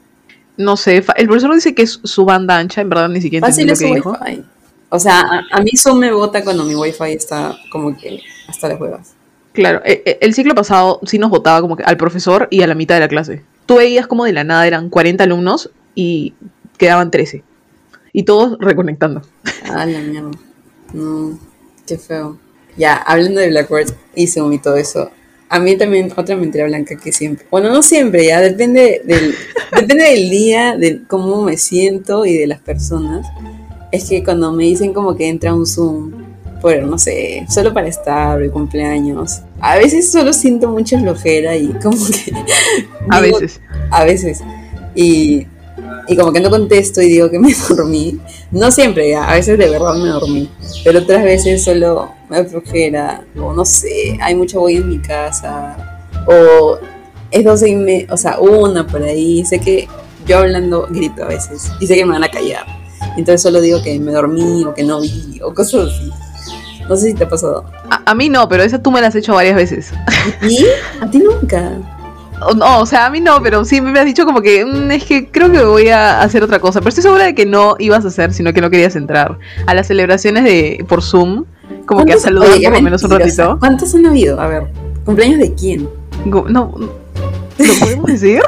No 0.57 0.77
sé, 0.77 1.05
el 1.17 1.27
profesor 1.27 1.55
dice 1.55 1.75
que 1.75 1.83
es 1.83 2.01
su 2.05 2.25
banda 2.25 2.59
ancha, 2.59 2.81
en 2.81 2.89
verdad 2.89 3.09
ni 3.09 3.21
siquiera 3.21 3.47
Fácil 3.47 3.71
es 3.71 3.81
lo 3.81 3.87
su 3.87 3.93
que 3.93 3.97
dijo. 3.99 4.19
wifi. 4.21 4.43
O 4.91 5.01
sea, 5.01 5.21
a, 5.21 5.43
a 5.59 5.61
mí 5.61 5.71
Zoom 5.77 5.99
me 5.99 6.13
vota 6.13 6.45
cuando 6.45 6.65
mi 6.65 6.75
wifi 6.77 7.13
está 7.13 7.57
como 7.73 7.97
que 7.97 8.21
hasta 8.49 8.69
las 8.69 8.81
huevas. 8.81 9.15
Claro, 9.53 9.81
e- 9.85 10.03
e- 10.05 10.19
el 10.21 10.35
ciclo 10.35 10.55
pasado 10.55 11.01
sí 11.05 11.19
nos 11.19 11.31
votaba 11.31 11.61
como 11.61 11.77
que 11.77 11.83
al 11.85 11.97
profesor 11.97 12.47
y 12.51 12.63
a 12.63 12.67
la 12.67 12.75
mitad 12.75 12.95
de 12.97 13.01
la 13.01 13.09
clase. 13.09 13.43
Tú 13.67 13.77
veías 13.77 14.07
como 14.07 14.25
de 14.25 14.33
la 14.33 14.45
nada 14.45 14.67
eran 14.67 14.91
40 14.91 15.25
alumnos 15.25 15.71
y 15.95 16.35
quedaban 16.79 17.11
13. 17.11 17.43
Y 18.13 18.23
todos 18.25 18.57
reconectando. 18.61 19.23
Ah, 19.71 19.87
la 19.87 19.99
mierda. 20.01 20.31
No, 20.93 21.39
qué 21.87 21.99
feo. 21.99 22.39
Ya, 22.77 22.95
hablando 22.97 23.41
de 23.41 23.49
Blackboard 23.51 23.95
y 24.15 24.27
Zoom 24.29 24.53
y 24.53 24.59
todo 24.59 24.77
eso. 24.77 25.11
A 25.49 25.59
mí 25.61 25.77
también 25.77 26.13
otra 26.17 26.37
mentira 26.37 26.65
blanca 26.67 26.97
que 26.97 27.13
siempre, 27.13 27.47
bueno, 27.51 27.71
no 27.71 27.83
siempre, 27.83 28.27
ya 28.27 28.41
depende 28.41 29.03
del, 29.05 29.35
depende 29.75 30.05
del 30.05 30.31
día, 30.31 30.77
de 30.77 31.03
cómo 31.07 31.43
me 31.43 31.57
siento 31.57 32.25
y 32.27 32.37
de 32.37 32.47
las 32.47 32.61
personas. 32.61 33.27
Es 33.93 34.09
que 34.09 34.25
cuando 34.25 34.51
me 34.53 34.65
dicen 34.65 34.93
como 34.93 35.15
que 35.15 35.29
entra 35.29 35.55
un 35.55 35.67
Zoom, 35.67 36.13
por, 36.61 36.83
no 36.83 36.99
sé, 36.99 37.47
solo 37.49 37.73
para 37.75 37.89
estar, 37.89 38.41
el 38.43 38.51
cumpleaños, 38.51 39.43
a 39.61 39.77
veces 39.77 40.11
solo 40.11 40.33
siento 40.33 40.71
mucha 40.71 40.99
flojera 40.99 41.55
y 41.57 41.69
como 41.83 41.99
que... 42.07 42.33
A 43.11 43.21
digo- 43.21 43.39
veces. 43.39 43.61
a 43.91 44.05
veces. 44.05 44.41
Y 44.95 45.47
y 46.07 46.17
como 46.17 46.33
que 46.33 46.41
no 46.41 46.51
contesto 46.51 47.01
y 47.01 47.09
digo 47.09 47.31
que 47.31 47.39
me 47.39 47.55
dormí. 47.69 48.19
No 48.51 48.71
siempre, 48.71 49.11
ya, 49.11 49.25
a 49.25 49.35
veces 49.35 49.59
de 49.59 49.69
verdad 49.69 49.95
me 49.95 50.09
dormí, 50.09 50.51
pero 50.85 51.01
otras 51.01 51.25
veces 51.25 51.65
solo 51.65 52.11
me 52.29 52.45
flojera, 52.45 53.25
o 53.41 53.53
no 53.53 53.65
sé, 53.65 54.19
hay 54.21 54.35
mucha 54.35 54.59
bulla 54.59 54.79
en 54.79 54.89
mi 54.89 54.99
casa, 54.99 56.11
o 56.27 56.79
es 57.31 57.45
doce 57.45 57.69
y 57.69 57.77
media, 57.77 58.07
o 58.11 58.17
sea, 58.17 58.39
una 58.39 58.87
por 58.87 59.03
ahí, 59.03 59.45
sé 59.45 59.59
que 59.59 59.89
yo 60.27 60.39
hablando 60.39 60.87
grito 60.89 61.25
a 61.25 61.29
veces, 61.29 61.71
y 61.81 61.87
sé 61.87 61.97
que 61.97 62.05
me 62.05 62.13
van 62.13 62.25
a 62.25 62.31
callar, 62.31 62.67
entonces 63.17 63.43
solo 63.43 63.61
digo 63.61 63.83
que 63.83 63.99
me 63.99 64.13
dormí, 64.13 64.65
o 64.65 64.75
que 64.75 64.85
no 64.85 65.01
vi, 65.01 65.41
o 65.43 65.53
cosas 65.53 65.89
así. 65.89 66.11
No 66.89 66.97
sé 66.97 67.07
si 67.07 67.15
te 67.15 67.25
ha 67.25 67.29
pasado. 67.29 67.65
A, 67.89 68.11
a 68.11 68.15
mí 68.15 68.29
no, 68.29 68.47
pero 68.47 68.63
esa 68.63 68.79
tú 68.79 68.91
me 68.91 69.01
la 69.01 69.07
has 69.07 69.15
hecho 69.15 69.33
varias 69.33 69.57
veces. 69.57 69.91
¿Y? 70.43 70.67
A 71.01 71.11
ti 71.11 71.19
nunca. 71.19 71.79
No, 72.57 72.81
o 72.81 72.87
sea, 72.87 73.07
a 73.07 73.11
mí 73.11 73.21
no, 73.21 73.41
pero 73.43 73.65
sí 73.65 73.81
me 73.81 73.99
has 73.99 74.05
dicho 74.05 74.25
como 74.27 74.43
que 74.43 74.65
"Mm, 74.65 74.91
es 74.91 75.05
que 75.05 75.29
creo 75.31 75.51
que 75.51 75.65
voy 75.65 75.89
a 75.89 76.21
hacer 76.21 76.43
otra 76.43 76.59
cosa. 76.59 76.81
Pero 76.81 76.89
estoy 76.91 77.03
segura 77.03 77.25
de 77.25 77.35
que 77.35 77.47
no 77.47 77.77
ibas 77.79 78.05
a 78.05 78.09
hacer, 78.09 78.33
sino 78.33 78.53
que 78.53 78.61
no 78.61 78.71
querías 78.71 78.97
entrar. 78.97 79.39
A 79.67 79.75
las 79.75 79.87
celebraciones 79.87 80.45
de 80.45 80.85
por 80.89 81.03
Zoom, 81.03 81.45
como 81.87 82.05
que 82.05 82.13
a 82.13 82.17
¿Cuántos- 82.17 82.23
saludar 82.23 82.51
oye, 82.51 82.65
por 82.69 82.73
lo 82.75 82.83
menos 82.83 83.03
un 83.05 83.11
ratito. 83.11 83.57
¿Cuántos 83.61 83.95
han 83.95 84.07
habido? 84.07 84.41
A 84.41 84.49
ver, 84.49 84.65
¿cumpleaños 85.05 85.39
de 85.39 85.55
quién? 85.55 85.89
Go- 86.27 86.47
No, 86.49 86.75
¿lo 86.77 87.75
podemos 87.81 88.07
decir? 88.07 88.41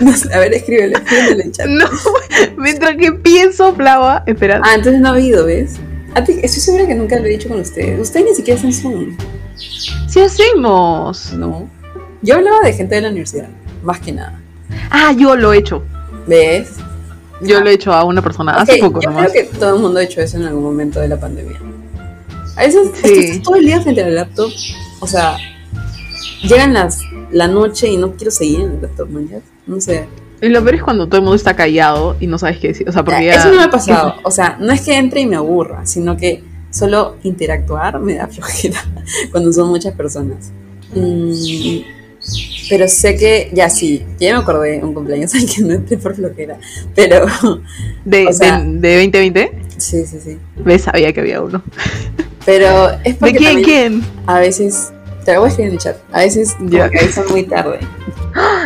No 0.00 0.12
a 0.32 0.38
ver, 0.38 0.54
escríbele, 0.54 0.94
escríbele 0.94 1.30
en 1.32 1.40
el 1.42 1.52
chat. 1.52 1.66
No, 1.68 1.86
mientras 2.56 2.96
que 2.96 3.12
pienso, 3.12 3.74
Flava, 3.74 4.22
espera. 4.26 4.60
Ah, 4.64 4.74
entonces 4.76 5.00
no 5.00 5.08
ha 5.08 5.12
habido, 5.12 5.44
¿ves? 5.46 5.76
A 6.14 6.22
ti, 6.22 6.32
estoy 6.42 6.60
segura 6.62 6.86
que 6.86 6.94
nunca 6.94 7.18
lo 7.18 7.24
he 7.26 7.30
dicho 7.30 7.48
con 7.48 7.58
ustedes. 7.60 7.98
Ustedes 8.00 8.26
ni 8.30 8.34
siquiera 8.36 8.58
hacen 8.58 8.72
Zoom. 8.72 9.16
Sí 10.08 10.20
hacemos. 10.20 11.32
No. 11.32 11.68
Yo 12.24 12.36
hablaba 12.36 12.58
de 12.64 12.72
gente 12.72 12.94
de 12.96 13.00
la 13.02 13.08
universidad, 13.10 13.48
más 13.82 14.00
que 14.00 14.12
nada. 14.12 14.40
Ah, 14.90 15.12
yo 15.16 15.36
lo 15.36 15.52
he 15.52 15.58
hecho. 15.58 15.82
¿Ves? 16.26 16.70
Yo 17.42 17.58
Ah. 17.58 17.60
lo 17.60 17.70
he 17.70 17.74
hecho 17.74 17.92
a 17.92 18.04
una 18.04 18.22
persona 18.22 18.52
hace 18.54 18.74
Ok, 18.74 18.80
poco 18.80 19.00
yo 19.02 19.10
nomás. 19.10 19.30
creo 19.30 19.44
que 19.50 19.58
todo 19.58 19.76
el 19.76 19.82
mundo 19.82 19.98
ha 20.00 20.02
hecho 20.02 20.20
eso 20.20 20.38
en 20.38 20.44
algún 20.44 20.62
momento 20.62 21.00
de 21.00 21.08
la 21.08 21.20
pandemia. 21.20 21.58
A 22.56 22.62
veces 22.62 22.88
es 22.94 23.00
que 23.02 23.08
Sí. 23.08 23.18
estás 23.30 23.42
todo 23.42 23.56
el 23.56 23.66
día 23.66 23.80
frente 23.80 24.02
al 24.02 24.14
laptop. 24.14 24.50
O 25.00 25.06
sea, 25.06 25.36
llegan 26.42 26.72
las 26.72 27.00
la 27.30 27.48
noche 27.48 27.88
y 27.88 27.96
no 27.96 28.12
quiero 28.12 28.30
seguir 28.30 28.60
en 28.60 28.70
el 28.72 28.82
laptop, 28.82 29.08
¿no? 29.10 29.20
No 29.66 29.80
sé. 29.80 30.06
Y 30.40 30.48
lo 30.48 30.62
peor 30.62 30.76
es 30.76 30.82
cuando 30.82 31.06
todo 31.06 31.16
el 31.16 31.22
mundo 31.22 31.36
está 31.36 31.54
callado 31.56 32.16
y 32.20 32.26
no 32.26 32.38
sabes 32.38 32.58
qué 32.58 32.68
decir. 32.68 32.88
O 32.88 32.92
sea, 32.92 33.04
porque 33.04 33.24
Ya, 33.26 33.32
ya. 33.34 33.38
Eso 33.40 33.50
no 33.50 33.56
me 33.56 33.62
ha 33.64 33.70
pasado. 33.70 34.14
O 34.24 34.30
sea, 34.30 34.56
no 34.60 34.72
es 34.72 34.80
que 34.82 34.96
entre 34.96 35.20
y 35.20 35.26
me 35.26 35.36
aburra, 35.36 35.84
sino 35.84 36.16
que 36.16 36.42
solo 36.70 37.16
interactuar 37.22 37.98
me 38.00 38.14
da 38.14 38.26
flojera 38.28 38.80
cuando 39.32 39.52
son 39.52 39.68
muchas 39.68 39.94
personas. 39.94 40.52
Mm, 40.94 41.32
pero 42.68 42.88
sé 42.88 43.16
que, 43.16 43.50
ya 43.52 43.68
sí, 43.70 44.04
ya 44.18 44.34
me 44.36 44.42
acordé 44.42 44.80
un 44.82 44.94
cumpleaños 44.94 45.34
al 45.34 45.46
que 45.46 45.62
no 45.62 45.74
entré 45.74 45.96
por 45.98 46.14
flojera. 46.14 46.56
Pero, 46.94 47.26
De, 48.04 48.26
o 48.26 48.32
sea- 48.32 48.60
de, 48.60 48.78
de 48.80 48.94
2020, 48.96 49.52
sí, 49.78 50.04
sí, 50.06 50.18
sí. 50.22 50.38
ves, 50.56 50.82
sabía 50.82 51.12
que 51.12 51.20
había 51.20 51.40
uno. 51.42 51.62
Pero 52.46 52.90
es 53.04 53.14
¿De 53.14 53.14
porque 53.14 53.36
quién? 53.36 53.54
también 53.54 53.64
¿Quién? 53.64 54.02
a 54.26 54.38
veces, 54.38 54.92
te 55.24 55.32
lo 55.32 55.40
voy 55.40 55.46
a 55.46 55.50
escribir 55.50 55.68
en 55.70 55.74
el 55.76 55.80
chat, 55.82 55.96
a 56.12 56.20
veces 56.20 56.54
Ya. 56.66 56.90
que 56.90 56.98
avisan 56.98 57.24
muy 57.30 57.44
tarde. 57.44 57.78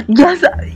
Ya 0.09 0.37
sabía. 0.37 0.75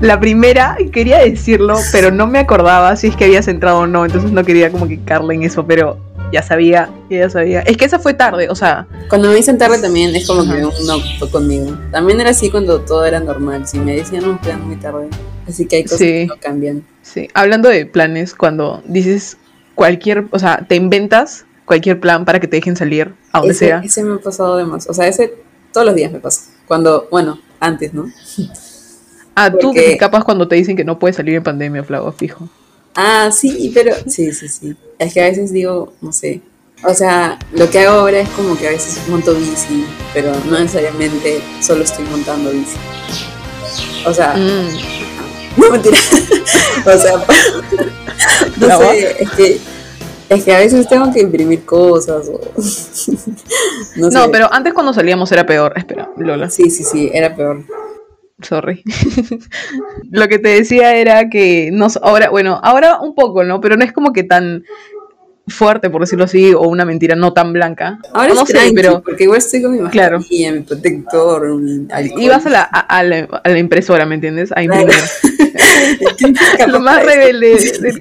La 0.00 0.18
primera, 0.18 0.76
quería 0.92 1.18
decirlo, 1.18 1.76
pero 1.92 2.10
no 2.10 2.26
me 2.26 2.38
acordaba 2.38 2.96
si 2.96 3.08
es 3.08 3.16
que 3.16 3.24
habías 3.26 3.48
entrado 3.48 3.80
o 3.80 3.86
no, 3.86 4.06
entonces 4.06 4.30
no 4.30 4.42
quería 4.44 4.70
como 4.70 4.88
que 4.88 4.98
carle 5.02 5.34
en 5.34 5.42
eso, 5.42 5.66
pero 5.66 5.98
ya 6.32 6.42
sabía, 6.42 6.90
ya 7.08 7.30
sabía. 7.30 7.60
Es 7.60 7.76
que 7.76 7.84
esa 7.84 7.98
fue 7.98 8.14
tarde, 8.14 8.48
o 8.50 8.54
sea, 8.54 8.86
Cuando 9.08 9.28
me 9.28 9.34
dicen 9.36 9.58
tarde 9.58 9.78
también 9.80 10.14
es 10.16 10.26
como 10.26 10.42
que 10.44 10.64
un 10.64 10.72
no 10.86 10.98
fue 11.18 11.30
conmigo. 11.30 11.76
También 11.92 12.20
era 12.20 12.30
así 12.30 12.50
cuando 12.50 12.80
todo 12.80 13.04
era 13.04 13.20
normal. 13.20 13.66
Si 13.66 13.78
me 13.78 13.94
decían 13.96 14.24
no, 14.26 14.40
quedan 14.40 14.66
muy 14.66 14.76
tarde. 14.76 15.08
Así 15.48 15.66
que 15.66 15.76
hay 15.76 15.82
cosas 15.84 15.98
Sí. 15.98 16.04
que 16.06 16.26
no 16.26 16.36
cambian. 16.40 16.82
sí. 17.02 17.28
Hablando 17.34 17.68
de 17.68 17.86
planes, 17.86 18.34
cuando 18.34 18.82
dices 18.86 19.36
cualquier, 19.74 20.26
o 20.30 20.38
sea, 20.38 20.64
te 20.68 20.74
inventas 20.74 21.44
cualquier 21.64 22.00
plan 22.00 22.24
para 22.24 22.40
que 22.40 22.48
te 22.48 22.56
dejen 22.56 22.76
salir 22.76 23.14
a 23.32 23.38
donde 23.38 23.52
ese, 23.54 23.66
sea. 23.66 23.80
ese 23.84 24.02
me 24.04 24.14
ha 24.14 24.18
pasado 24.18 24.56
de 24.56 24.64
más. 24.64 24.88
O 24.88 24.94
sea, 24.94 25.06
ese 25.06 25.32
todos 25.72 25.86
los 25.86 25.94
días 25.94 26.10
me 26.12 26.18
pasa. 26.20 26.50
Cuando, 26.66 27.06
bueno, 27.10 27.38
antes, 27.60 27.92
¿no? 27.94 28.06
Ah, 29.34 29.50
tú 29.50 29.58
porque- 29.68 29.80
te 29.82 29.92
escapas 29.92 30.24
cuando 30.24 30.48
te 30.48 30.56
dicen 30.56 30.76
que 30.76 30.84
no 30.84 30.98
puedes 30.98 31.16
salir 31.16 31.34
en 31.34 31.42
pandemia, 31.42 31.84
Flago, 31.84 32.10
fijo. 32.12 32.48
Ah, 32.96 33.30
sí, 33.30 33.70
pero 33.74 33.94
sí, 34.06 34.32
sí, 34.32 34.48
sí. 34.48 34.76
Es 34.98 35.12
que 35.12 35.20
a 35.20 35.24
veces 35.28 35.52
digo, 35.52 35.92
no 36.00 36.12
sé. 36.12 36.40
O 36.84 36.94
sea, 36.94 37.38
lo 37.52 37.68
que 37.70 37.80
hago 37.80 38.00
ahora 38.00 38.20
es 38.20 38.28
como 38.30 38.56
que 38.56 38.68
a 38.68 38.70
veces 38.70 39.00
monto 39.08 39.34
bici, 39.34 39.84
pero 40.12 40.32
no 40.46 40.58
necesariamente 40.58 41.42
solo 41.60 41.84
estoy 41.84 42.04
montando 42.06 42.50
bici. 42.50 42.76
O 44.06 44.12
sea, 44.14 44.34
Mm. 44.34 44.68
no 45.60 45.70
mentira. 45.70 45.96
o 46.86 46.98
sea, 46.98 47.12
no 48.58 48.66
¿La 48.66 48.78
sé, 48.78 49.22
es 49.22 49.30
que 49.30 49.58
es 50.28 50.44
que 50.44 50.54
a 50.54 50.58
veces 50.58 50.88
tengo 50.88 51.12
que 51.12 51.20
imprimir 51.20 51.64
cosas 51.64 52.26
o 52.28 52.40
no 53.96 54.10
sé. 54.10 54.18
No, 54.18 54.30
pero 54.30 54.52
antes 54.52 54.72
cuando 54.74 54.92
salíamos 54.92 55.30
era 55.32 55.46
peor. 55.46 55.72
Espera, 55.76 56.10
Lola. 56.16 56.50
sí, 56.50 56.68
sí, 56.70 56.82
sí, 56.84 57.10
era 57.12 57.34
peor. 57.34 57.62
Sorry. 58.42 58.82
Lo 60.10 60.28
que 60.28 60.38
te 60.38 60.48
decía 60.50 60.94
era 60.96 61.28
que 61.30 61.70
no, 61.72 61.86
s- 61.86 61.98
ahora, 62.02 62.28
bueno, 62.30 62.60
ahora 62.62 63.00
un 63.00 63.14
poco, 63.14 63.44
¿no? 63.44 63.60
Pero 63.60 63.76
no 63.76 63.84
es 63.84 63.92
como 63.92 64.12
que 64.12 64.24
tan 64.24 64.64
fuerte, 65.48 65.88
por 65.90 66.00
decirlo 66.02 66.24
así, 66.24 66.52
o 66.52 66.62
una 66.62 66.84
mentira 66.84 67.14
no 67.16 67.32
tan 67.32 67.52
blanca. 67.52 67.98
Ahora 68.12 68.34
no 68.34 68.42
es 68.42 68.48
sé, 68.48 68.54
tranqui, 68.54 68.74
pero 68.74 69.00
porque 69.02 69.24
igual 69.24 69.38
estoy 69.38 69.62
con 69.62 69.72
mi 69.72 69.88
Claro. 69.90 70.18
mascarilla, 70.18 70.52
mi 70.52 70.60
protector, 70.60 71.46
mi 71.56 71.86
alcohol. 71.90 72.20
ibas 72.22 72.46
a 72.46 72.50
la, 72.50 72.62
a, 72.70 72.80
a 72.80 73.02
la, 73.04 73.40
a 73.44 73.48
la 73.48 73.58
impresora, 73.58 74.04
¿me 74.06 74.16
entiendes? 74.16 74.52
A 74.52 74.62
imprimir. 74.62 74.94
¿Quién 76.18 76.34
es 76.36 76.50
capaz 76.58 76.66
Lo 76.66 76.80
más 76.80 76.98
de- 76.98 77.04
rebelde 77.06 77.48
de, 77.80 77.92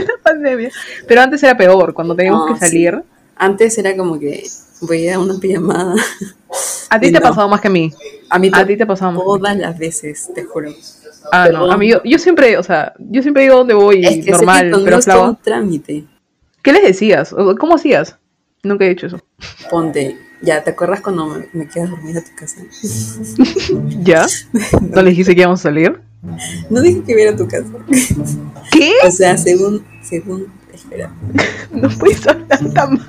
la 0.00 0.22
pandemia. 0.22 0.70
Pero 1.06 1.20
antes 1.20 1.42
era 1.42 1.56
peor, 1.56 1.94
cuando 1.94 2.16
teníamos 2.16 2.48
No, 2.48 2.54
que 2.54 2.60
salir. 2.66 3.02
Antes 3.36 3.76
era 3.78 3.96
como 3.96 4.18
que 4.18 4.44
voy 4.86 5.08
a 5.08 5.18
una 5.18 5.38
pijamada. 5.38 5.94
A 6.90 7.00
ti 7.00 7.10
te 7.10 7.16
ha 7.16 7.20
no. 7.20 7.28
pasado 7.28 7.48
más 7.48 7.60
que 7.60 7.68
a 7.68 7.70
mí. 7.70 7.92
A 8.30 8.38
mí 8.38 8.50
A 8.52 8.66
ti 8.66 8.76
te 8.76 8.82
ha 8.84 8.86
pasado 8.86 9.12
más. 9.12 9.24
todas 9.24 9.56
las 9.56 9.78
veces, 9.78 10.30
te 10.34 10.44
juro. 10.44 10.70
Ah, 11.32 11.48
no. 11.50 11.70
A 11.70 11.76
mí 11.76 11.90
yo, 11.90 12.00
yo 12.04 12.18
siempre, 12.18 12.56
o 12.58 12.62
sea, 12.62 12.94
yo 12.98 13.22
siempre 13.22 13.42
digo 13.44 13.56
dónde 13.56 13.74
voy 13.74 14.04
Es 14.04 14.24
que 14.24 14.30
normal, 14.30 14.70
pero 14.84 15.02
Flava. 15.02 15.30
un 15.30 15.36
trámite. 15.36 16.04
¿Qué 16.62 16.72
les 16.72 16.82
decías? 16.82 17.34
¿Cómo 17.58 17.74
hacías? 17.74 18.16
Nunca 18.62 18.84
he 18.84 18.90
hecho 18.90 19.06
eso. 19.06 19.20
Ponte, 19.70 20.16
ya, 20.40 20.62
¿te 20.64 20.70
acuerdas 20.70 21.00
cuando 21.00 21.26
me, 21.26 21.48
me 21.52 21.68
quedas 21.68 21.90
dormida 21.90 22.20
a 22.20 22.24
tu 22.24 22.34
casa? 22.36 22.62
¿Ya? 24.02 24.26
¿No 24.80 25.02
les 25.02 25.10
dijiste 25.12 25.34
que 25.34 25.40
íbamos 25.42 25.60
a 25.60 25.62
salir? 25.64 26.00
No 26.70 26.80
dije 26.80 27.02
que 27.06 27.14
viera 27.14 27.32
a 27.32 27.36
tu 27.36 27.46
casa. 27.46 27.68
¿Qué? 28.72 28.92
O 29.06 29.10
sea, 29.10 29.36
según, 29.36 29.84
según, 30.02 30.46
espera. 30.72 31.12
No 31.72 31.88
puedes 31.90 32.26
hablar 32.26 32.46
tan 32.72 32.94
mal. 32.94 33.08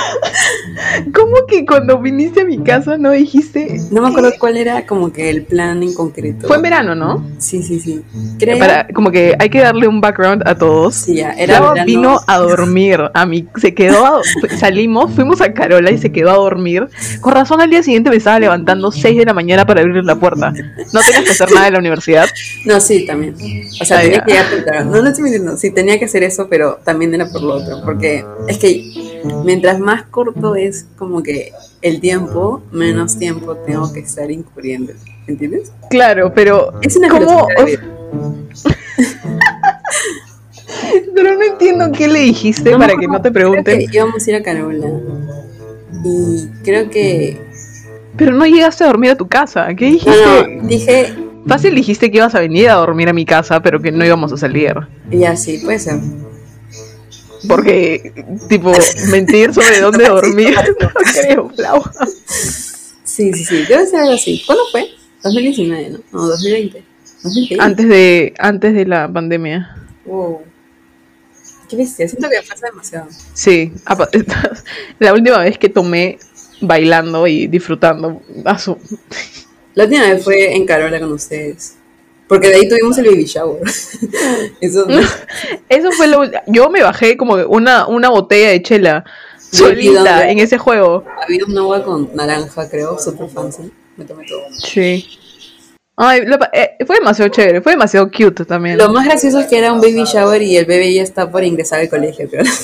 ¿Cómo 1.14 1.46
que 1.48 1.64
cuando 1.66 1.98
viniste 1.98 2.42
a 2.42 2.44
mi 2.44 2.58
casa 2.58 2.96
no 2.96 3.10
dijiste? 3.10 3.80
No 3.90 4.02
me 4.02 4.08
acuerdo 4.08 4.32
cuál 4.38 4.56
era 4.56 4.86
como 4.86 5.12
que 5.12 5.30
el 5.30 5.42
plan 5.44 5.82
en 5.82 5.94
concreto. 5.94 6.46
Fue 6.46 6.56
en 6.56 6.62
verano, 6.62 6.94
¿no? 6.94 7.24
Sí, 7.38 7.62
sí, 7.62 7.80
sí. 7.80 8.02
Creo. 8.38 8.58
Para, 8.58 8.86
como 8.88 9.10
que 9.10 9.34
hay 9.38 9.48
que 9.50 9.60
darle 9.60 9.88
un 9.88 10.00
background 10.00 10.42
a 10.46 10.54
todos. 10.56 10.94
Sí, 10.94 11.16
ya, 11.16 11.32
era 11.32 11.60
verano. 11.60 11.84
vino 11.86 12.20
a 12.26 12.38
dormir, 12.38 13.00
a 13.12 13.26
mí 13.26 13.46
se 13.56 13.74
quedó, 13.74 14.04
a- 14.06 14.22
salimos, 14.58 15.12
fuimos 15.12 15.40
a 15.40 15.52
Carola 15.52 15.90
y 15.90 15.98
se 15.98 16.12
quedó 16.12 16.30
a 16.30 16.36
dormir. 16.36 16.88
Con 17.20 17.32
razón 17.34 17.60
al 17.60 17.70
día 17.70 17.82
siguiente 17.82 18.10
me 18.10 18.16
estaba 18.16 18.38
levantando 18.38 18.90
6 18.90 19.16
de 19.16 19.24
la 19.24 19.32
mañana 19.34 19.66
para 19.66 19.80
abrir 19.80 20.04
la 20.04 20.16
puerta. 20.16 20.50
No 20.52 21.00
tenías 21.00 21.24
que 21.24 21.30
hacer 21.30 21.50
nada 21.52 21.68
en 21.68 21.72
la 21.74 21.78
universidad. 21.78 22.26
No, 22.64 22.80
sí, 22.80 23.06
también. 23.06 23.34
O 23.80 23.84
sea, 23.84 23.98
Ah, 23.98 24.02
tenía 24.02 24.24
ya. 24.26 24.48
que. 24.50 24.84
No, 24.84 25.02
no 25.02 25.08
estoy 25.08 25.22
mintiendo. 25.24 25.56
Sí, 25.56 25.70
tenía 25.70 25.98
que 25.98 26.04
hacer 26.04 26.22
eso, 26.22 26.48
pero 26.48 26.78
también 26.84 27.14
era 27.14 27.26
por 27.30 27.42
lo 27.42 27.54
otro. 27.54 27.80
Porque 27.84 28.24
es 28.48 28.58
que 28.58 29.05
mientras 29.44 29.78
más 29.78 30.04
corto 30.04 30.54
es 30.56 30.86
como 30.96 31.22
que 31.22 31.52
el 31.82 32.00
tiempo, 32.00 32.62
menos 32.72 33.18
tiempo 33.18 33.56
tengo 33.56 33.92
que 33.92 34.00
estar 34.00 34.30
incurriendo. 34.30 34.92
¿Entiendes? 35.26 35.72
Claro, 35.90 36.32
pero 36.34 36.72
Es 36.82 36.96
una 36.96 37.08
vida. 37.18 37.46
Pero 41.14 41.34
no 41.36 41.42
entiendo 41.42 41.90
qué 41.92 42.08
le 42.08 42.20
dijiste 42.20 42.70
No 42.70 42.78
para 42.78 42.94
que 42.96 43.06
no 43.08 43.20
te 43.22 43.30
pregunten. 43.30 43.80
íbamos 43.92 44.26
a 44.26 44.30
ir 44.30 44.36
a 44.36 44.42
Carola. 44.42 44.88
Y 46.04 46.46
creo 46.62 46.90
que. 46.90 47.40
Pero 48.16 48.32
no 48.32 48.46
llegaste 48.46 48.84
a 48.84 48.88
dormir 48.88 49.10
a 49.12 49.16
tu 49.16 49.26
casa. 49.26 49.66
¿Qué 49.74 49.86
No, 49.86 49.92
dijiste? 49.92 50.56
no, 50.60 50.68
dije. 50.68 51.14
Fácil 51.46 51.74
dijiste 51.74 52.10
que 52.10 52.18
ibas 52.18 52.34
a 52.34 52.40
venir 52.40 52.68
a 52.68 52.74
dormir 52.74 53.08
a 53.08 53.12
mi 53.12 53.24
casa, 53.24 53.60
pero 53.62 53.80
que 53.80 53.92
no 53.92 54.04
íbamos 54.04 54.32
a 54.32 54.36
salir. 54.36 54.74
Ya, 55.10 55.36
sí, 55.36 55.58
puede 55.64 55.78
ser. 55.78 56.00
Porque, 57.48 58.12
tipo, 58.48 58.72
mentir 59.10 59.52
sobre 59.54 59.80
dónde 59.80 60.06
dormir, 60.08 60.54
no 60.80 60.88
creo, 61.12 61.50
Flau. 61.50 61.82
Sí, 63.04 63.32
sí, 63.32 63.44
sí. 63.44 63.64
Debe 63.68 63.86
ser 63.86 64.00
algo 64.00 64.12
así. 64.14 64.42
¿Cuándo 64.46 64.64
fue? 64.70 64.88
2019, 65.22 65.90
¿no? 65.90 65.98
No, 66.12 66.26
2020. 66.28 66.82
2020. 67.22 67.64
Antes 67.64 67.88
de, 67.88 68.34
antes 68.38 68.74
de 68.74 68.86
la 68.86 69.12
pandemia. 69.12 69.76
Wow. 70.04 70.42
Qué 71.68 71.76
bestia. 71.76 72.06
Siento 72.08 72.28
que 72.28 72.36
pasa 72.48 72.66
demasiado. 72.66 73.08
Sí, 73.34 73.72
la 75.00 75.12
última 75.12 75.38
vez 75.38 75.58
que 75.58 75.68
tomé 75.68 76.18
bailando 76.60 77.26
y 77.26 77.46
disfrutando. 77.48 78.22
a 78.44 78.58
su- 78.58 78.78
La 79.74 79.84
última 79.84 80.02
vez 80.02 80.22
fue 80.22 80.54
en 80.54 80.64
Carola 80.66 81.00
con 81.00 81.12
ustedes. 81.12 81.76
Porque 82.28 82.48
de 82.48 82.54
ahí 82.56 82.68
tuvimos 82.68 82.98
el 82.98 83.06
baby 83.06 83.24
shower. 83.24 83.62
Eso 84.60 84.84
no. 84.86 85.00
Eso 85.68 85.92
fue 85.92 86.08
lo. 86.08 86.24
Yo 86.46 86.70
me 86.70 86.82
bajé 86.82 87.16
como 87.16 87.34
una, 87.34 87.86
una 87.86 88.08
botella 88.08 88.50
de 88.50 88.62
chela 88.62 89.04
solita 89.38 90.28
en 90.28 90.38
ese 90.40 90.58
juego. 90.58 91.04
Había 91.22 91.44
un 91.46 91.56
agua 91.56 91.84
con 91.84 92.10
naranja, 92.14 92.68
creo, 92.68 92.98
super 92.98 93.28
fancy. 93.28 93.70
Me 93.96 94.04
tomé 94.04 94.24
todo. 94.26 94.42
Sí. 94.58 95.06
Ay, 95.98 96.26
lo 96.26 96.36
eh, 96.52 96.76
fue 96.86 96.96
demasiado 96.96 97.30
chévere, 97.30 97.62
fue 97.62 97.72
demasiado 97.72 98.10
cute 98.10 98.44
también. 98.44 98.76
Lo 98.76 98.90
más 98.90 99.06
gracioso 99.06 99.40
es 99.40 99.46
que 99.46 99.56
era 99.56 99.72
un 99.72 99.80
baby 99.80 100.04
shower 100.04 100.42
y 100.42 100.56
el 100.56 100.66
bebé 100.66 100.92
ya 100.92 101.02
está 101.02 101.30
por 101.30 101.42
ingresar 101.42 101.80
al 101.80 101.88
colegio, 101.88 102.28
creo. 102.28 102.44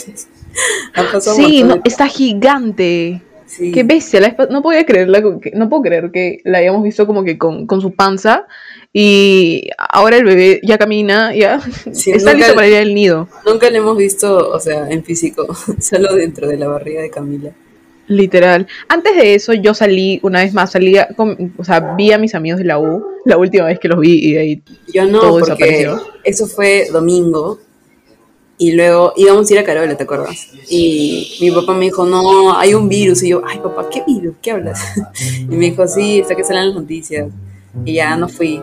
Sí, 1.21 1.63
no, 1.63 1.81
está 1.83 2.07
gigante. 2.09 3.23
Sí. 3.57 3.73
Qué 3.73 3.83
bestia, 3.83 4.21
la 4.21 4.37
no 4.51 4.63
podía 4.63 4.85
creerla, 4.87 5.21
no 5.55 5.69
puedo 5.69 5.83
creer 5.83 6.11
que 6.11 6.39
la 6.45 6.59
hayamos 6.59 6.83
visto 6.83 7.07
como 7.07 7.23
que 7.25 7.37
con, 7.39 7.67
con 7.67 7.81
su 7.81 7.93
panza 7.93 8.47
y 8.93 9.69
ahora 9.79 10.17
el 10.17 10.25
bebé 10.25 10.61
ya 10.63 10.79
camina, 10.79 11.35
ya 11.35 11.61
Sí, 11.93 12.11
está 12.13 12.33
nunca- 12.33 12.39
listo 12.47 12.55
para 12.55 12.69
ir 12.69 12.77
al 12.77 12.95
nido, 12.95 13.29
Nunca 13.47 13.71
lo 13.71 13.77
hemos 13.77 13.97
visto, 13.97 14.51
o 14.51 14.61
sea, 14.61 14.89
en 14.91 15.03
físico, 15.05 15.47
solo 15.81 16.15
dentro 16.15 16.49
de 16.49 16.57
la 16.57 16.69
barriga 16.69 17.03
de 17.03 17.11
Camila. 17.11 17.51
literal. 18.09 18.67
Antes 18.89 19.17
de 19.17 19.35
eso 19.35 19.53
yo 19.55 19.73
salí, 19.75 20.19
una 20.23 20.41
vez 20.43 20.53
más, 20.53 20.73
salía, 20.73 21.09
con, 21.17 21.55
o 21.57 21.65
sea, 21.65 21.95
vi 21.97 22.13
a 22.13 22.19
mis 22.19 22.35
amigos 22.35 22.59
de 22.59 22.65
la 22.67 22.79
U, 22.79 23.05
la 23.25 23.37
última 23.39 23.67
vez 23.67 23.79
que 23.79 23.89
los 23.89 24.01
vi 24.01 24.19
y 24.19 24.33
de 24.35 24.39
ahí 24.41 24.63
Yo 24.93 25.05
no, 25.07 25.21
Todo 25.21 25.39
porque 25.41 25.65
desapareció. 25.65 26.03
eso 26.25 26.47
fue 26.47 26.89
domingo 26.93 27.59
y 28.63 28.71
luego 28.71 29.13
íbamos 29.17 29.51
a 29.51 29.55
ir 29.55 29.59
a 29.59 29.65
Carola, 29.65 29.97
¿te 29.97 30.05
acuerdas? 30.05 30.47
Y 30.69 31.37
mi 31.41 31.51
papá 31.51 31.75
me 31.75 31.87
dijo, 31.87 32.07
no, 32.07 32.57
hay 32.57 32.75
un 32.75 32.89
virus. 32.89 33.21
Y 33.25 33.31
yo, 33.31 33.43
ay 33.45 33.59
papá, 33.59 33.89
¿qué 33.91 34.05
virus? 34.07 34.37
¿Qué 34.41 34.53
hablas? 34.53 34.81
Y 35.41 35.57
me 35.57 35.71
dijo, 35.71 35.89
sí, 35.89 36.21
está 36.21 36.37
que 36.37 36.45
salen 36.45 36.67
las 36.67 36.77
noticias. 36.77 37.29
Y 37.85 37.95
ya 37.95 38.17
no 38.17 38.29
fui. 38.29 38.63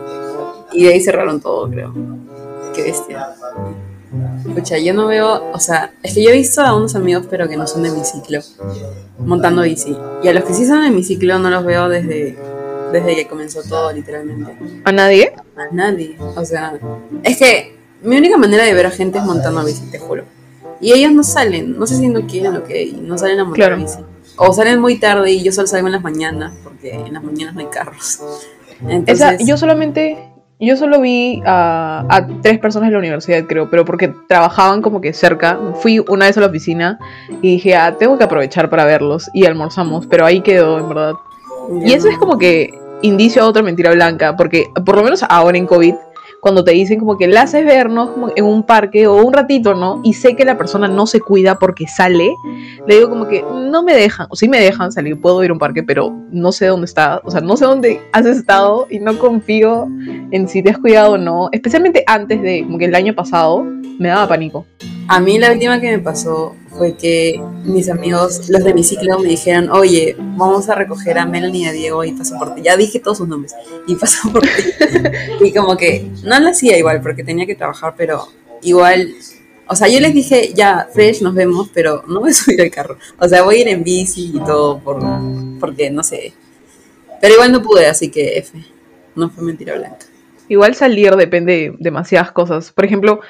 Y 0.72 0.84
de 0.84 0.94
ahí 0.94 1.00
cerraron 1.02 1.38
todo, 1.38 1.68
creo. 1.68 1.92
Qué 2.74 2.82
bestia. 2.84 3.28
Escucha, 4.48 4.78
yo 4.78 4.94
no 4.94 5.06
veo, 5.06 5.52
o 5.52 5.58
sea, 5.58 5.92
es 6.02 6.14
que 6.14 6.24
yo 6.24 6.30
he 6.30 6.34
visto 6.34 6.62
a 6.62 6.74
unos 6.74 6.94
amigos, 6.94 7.26
pero 7.28 7.46
que 7.46 7.58
no 7.58 7.66
son 7.66 7.82
de 7.82 7.90
mi 7.90 8.02
ciclo, 8.02 8.40
montando 9.18 9.60
bici. 9.60 9.94
Y 10.22 10.28
a 10.28 10.32
los 10.32 10.44
que 10.44 10.54
sí 10.54 10.64
son 10.64 10.82
de 10.82 10.90
mi 10.92 11.04
ciclo 11.04 11.38
no 11.38 11.50
los 11.50 11.62
veo 11.62 11.90
desde, 11.90 12.38
desde 12.90 13.16
que 13.16 13.26
comenzó 13.28 13.62
todo, 13.64 13.92
literalmente. 13.92 14.56
a 14.82 14.92
nadie. 14.92 15.34
A 15.56 15.74
nadie. 15.74 16.16
O 16.36 16.44
sea, 16.46 16.80
es 17.22 17.36
que 17.36 17.79
mi 18.02 18.16
única 18.16 18.36
manera 18.36 18.64
de 18.64 18.74
ver 18.74 18.86
a 18.86 18.90
gente 18.90 19.18
es 19.18 19.24
montando 19.24 19.64
bici, 19.64 19.90
te 19.90 19.98
juro. 19.98 20.24
Y 20.80 20.92
ellos 20.92 21.12
no 21.12 21.22
salen, 21.22 21.78
no 21.78 21.86
sé 21.86 21.96
si 21.96 22.08
no 22.08 22.26
quieren 22.26 22.56
o 22.56 22.64
qué, 22.64 22.84
y 22.84 22.92
no 22.92 23.18
salen 23.18 23.40
a 23.40 23.44
montar 23.44 23.56
Claro. 23.68 23.76
bici. 23.76 23.98
O 24.36 24.52
salen 24.52 24.80
muy 24.80 24.98
tarde 24.98 25.30
y 25.32 25.42
yo 25.42 25.52
solo 25.52 25.66
salgo 25.66 25.88
en 25.88 25.92
las 25.92 26.02
mañanas, 26.02 26.52
porque 26.64 26.92
en 26.92 27.12
las 27.12 27.22
mañanas 27.22 27.54
no 27.54 27.60
hay 27.60 27.66
carros. 27.66 28.20
Entonces, 28.88 29.32
Esa, 29.32 29.44
yo 29.44 29.58
solamente, 29.58 30.16
yo 30.58 30.76
solo 30.78 31.00
vi 31.02 31.42
a, 31.44 32.06
a 32.08 32.26
tres 32.40 32.58
personas 32.58 32.86
en 32.86 32.94
la 32.94 32.98
universidad, 33.00 33.44
creo, 33.46 33.68
pero 33.68 33.84
porque 33.84 34.10
trabajaban 34.28 34.80
como 34.80 35.02
que 35.02 35.12
cerca. 35.12 35.58
Fui 35.82 35.98
una 36.08 36.24
vez 36.24 36.38
a 36.38 36.40
la 36.40 36.46
oficina 36.46 36.98
y 37.42 37.52
dije, 37.56 37.76
ah, 37.76 37.96
tengo 37.98 38.16
que 38.16 38.24
aprovechar 38.24 38.70
para 38.70 38.86
verlos 38.86 39.28
y 39.34 39.44
almorzamos, 39.44 40.06
pero 40.06 40.24
ahí 40.24 40.40
quedó, 40.40 40.78
en 40.78 40.88
verdad. 40.88 41.14
Y 41.84 41.92
eso 41.92 42.08
es 42.08 42.16
como 42.16 42.38
que 42.38 42.70
indicio 43.02 43.42
a 43.42 43.46
otra 43.46 43.62
mentira 43.62 43.92
blanca, 43.92 44.36
porque 44.36 44.64
por 44.86 44.96
lo 44.96 45.02
menos 45.02 45.22
ahora 45.28 45.58
en 45.58 45.66
COVID, 45.66 45.94
cuando 46.40 46.64
te 46.64 46.72
dicen 46.72 46.98
como 46.98 47.18
que 47.18 47.26
la 47.26 47.42
haces 47.42 47.64
vernos 47.64 48.10
en 48.36 48.44
un 48.44 48.62
parque 48.62 49.06
o 49.06 49.24
un 49.24 49.32
ratito, 49.32 49.74
¿no? 49.74 50.00
Y 50.02 50.14
sé 50.14 50.34
que 50.34 50.44
la 50.44 50.56
persona 50.56 50.88
no 50.88 51.06
se 51.06 51.20
cuida 51.20 51.58
porque 51.58 51.86
sale, 51.86 52.34
le 52.86 52.94
digo 52.96 53.08
como 53.08 53.28
que 53.28 53.42
no 53.42 53.82
me 53.82 53.94
dejan, 53.94 54.26
o 54.30 54.36
sí 54.36 54.48
me 54.48 54.60
dejan 54.60 54.92
salir, 54.92 55.20
puedo 55.20 55.42
ir 55.44 55.50
a 55.50 55.52
un 55.52 55.58
parque, 55.58 55.82
pero 55.82 56.12
no 56.30 56.52
sé 56.52 56.66
dónde 56.66 56.86
está, 56.86 57.20
o 57.24 57.30
sea, 57.30 57.40
no 57.40 57.56
sé 57.56 57.64
dónde 57.64 58.00
has 58.12 58.26
estado 58.26 58.86
y 58.90 58.98
no 58.98 59.18
confío 59.18 59.88
en 60.30 60.48
si 60.48 60.62
te 60.62 60.70
has 60.70 60.78
cuidado 60.78 61.12
o 61.12 61.18
no, 61.18 61.48
especialmente 61.52 62.04
antes 62.06 62.40
de, 62.42 62.62
como 62.64 62.78
que 62.78 62.86
el 62.86 62.94
año 62.94 63.14
pasado, 63.14 63.64
me 63.98 64.08
daba 64.08 64.28
pánico. 64.28 64.66
A 65.08 65.20
mí 65.20 65.38
la 65.38 65.52
última 65.52 65.80
que 65.80 65.90
me 65.90 65.98
pasó 65.98 66.54
fue 66.76 66.96
que 66.96 67.40
mis 67.64 67.88
amigos, 67.88 68.48
los 68.48 68.64
de 68.64 68.74
mi 68.74 68.84
ciclo, 68.84 69.18
me 69.18 69.28
dijeron, 69.28 69.70
oye, 69.70 70.16
vamos 70.18 70.68
a 70.68 70.74
recoger 70.74 71.18
a 71.18 71.26
Melanie 71.26 71.62
y 71.62 71.68
a 71.68 71.72
Diego 71.72 72.04
y 72.04 72.12
paso 72.12 72.36
por 72.38 72.54
ti. 72.54 72.62
Ya 72.62 72.76
dije 72.76 73.00
todos 73.00 73.18
sus 73.18 73.28
nombres 73.28 73.54
y 73.86 73.94
paso 73.96 74.30
por 74.32 74.42
ti. 74.42 74.48
y 75.40 75.52
como 75.52 75.76
que 75.76 76.10
no 76.24 76.38
lo 76.40 76.50
hacía 76.50 76.78
igual 76.78 77.00
porque 77.02 77.24
tenía 77.24 77.46
que 77.46 77.54
trabajar, 77.54 77.94
pero 77.96 78.28
igual, 78.62 79.14
o 79.66 79.76
sea, 79.76 79.88
yo 79.88 80.00
les 80.00 80.14
dije, 80.14 80.52
ya, 80.54 80.88
Fresh, 80.92 81.22
nos 81.22 81.34
vemos, 81.34 81.70
pero 81.74 82.04
no 82.06 82.20
voy 82.20 82.30
a 82.30 82.34
subir 82.34 82.60
al 82.62 82.70
carro. 82.70 82.98
O 83.18 83.28
sea, 83.28 83.42
voy 83.42 83.56
a 83.56 83.60
ir 83.60 83.68
en 83.68 83.82
bici 83.82 84.32
y 84.34 84.40
todo 84.40 84.78
por, 84.78 85.02
porque, 85.58 85.90
no 85.90 86.02
sé. 86.02 86.32
Pero 87.20 87.34
igual 87.34 87.52
no 87.52 87.62
pude, 87.62 87.86
así 87.86 88.10
que 88.10 88.38
F. 88.38 88.58
No 89.14 89.28
fue 89.28 89.44
mentira 89.44 89.76
blanca. 89.76 90.06
Igual 90.48 90.74
salir 90.74 91.14
depende 91.16 91.52
de 91.52 91.74
demasiadas 91.78 92.32
cosas. 92.32 92.72
Por 92.72 92.84
ejemplo, 92.84 93.20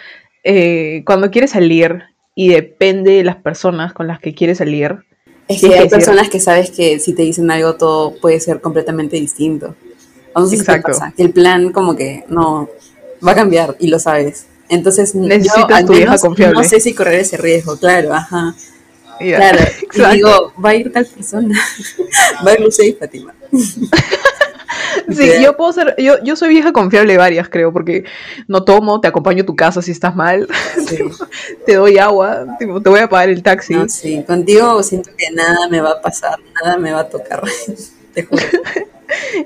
eh, 0.45 1.03
cuando 1.05 1.31
quieres 1.31 1.51
salir 1.51 2.03
y 2.43 2.49
depende 2.49 3.11
de 3.13 3.23
las 3.23 3.37
personas 3.37 3.93
con 3.93 4.07
las 4.07 4.19
que 4.19 4.35
quieres 4.35 4.57
salir. 4.57 4.97
Es 5.47 5.61
que 5.61 5.67
hay 5.67 5.73
cierto. 5.73 5.91
personas 5.91 6.31
que 6.31 6.41
sabes 6.41 6.71
que 6.71 6.99
si 6.99 7.13
te 7.13 7.21
dicen 7.21 7.51
algo 7.51 7.75
todo 7.75 8.15
puede 8.15 8.41
ser 8.41 8.63
completamente 8.63 9.17
distinto. 9.17 9.75
No 10.35 10.47
sé 10.47 10.57
si 10.57 10.63
Exacto. 10.63 10.89
pasa, 10.93 11.13
que 11.15 11.23
el 11.23 11.33
plan 11.33 11.71
como 11.71 11.95
que 11.95 12.25
no 12.29 12.71
va 13.23 13.33
a 13.33 13.35
cambiar 13.35 13.77
y 13.79 13.89
lo 13.89 13.99
sabes. 13.99 14.47
Entonces 14.71 15.15
Necesitas 15.15 15.69
yo 15.69 15.75
al 15.75 15.85
tu 15.85 15.93
menos 15.93 16.23
confiable. 16.23 16.55
no 16.57 16.65
sé 16.65 16.81
si 16.81 16.95
correr 16.95 17.21
ese 17.21 17.37
riesgo, 17.37 17.77
claro, 17.77 18.15
ajá. 18.15 18.55
Ya, 19.21 19.37
Claro, 19.37 20.13
y 20.13 20.15
digo, 20.17 20.53
va 20.65 20.71
a 20.71 20.75
ir 20.77 20.91
tal 20.93 21.05
persona, 21.05 21.61
va 22.47 22.53
a 22.53 22.55
ir 22.55 22.61
Lucía 22.61 22.87
y 22.87 22.93
Fátima. 22.95 23.35
Sí, 25.17 25.43
yo 25.43 25.57
puedo 25.57 25.73
ser, 25.73 25.95
yo, 25.99 26.23
yo 26.23 26.37
soy 26.37 26.51
vieja 26.51 26.73
confiable 26.73 27.17
varias, 27.17 27.49
creo, 27.49 27.73
porque 27.73 28.05
no 28.49 28.65
tomo, 28.65 29.01
te 29.01 29.09
acompaño 29.09 29.43
a 29.43 29.47
tu 29.47 29.57
casa 29.57 29.83
si 29.83 29.91
estás 29.91 30.15
mal, 30.15 30.49
Sí. 30.87 30.99
te 31.67 31.75
doy 31.75 31.99
agua, 31.99 32.57
tipo, 32.59 32.81
te 32.81 32.89
voy 32.89 33.01
a 33.01 33.09
pagar 33.09 33.29
el 33.29 33.43
taxi. 33.43 33.75
No, 33.75 33.89
sí, 33.89 34.23
contigo 34.27 34.83
siento 34.83 35.11
que 35.17 35.31
nada 35.35 35.69
me 35.69 35.81
va 35.81 35.93
a 35.93 36.01
pasar, 36.01 36.39
nada 36.63 36.79
me 36.79 36.93
va 36.93 37.01
a 37.01 37.09
tocar, 37.09 37.43
te 38.15 38.23
juro. 38.25 38.43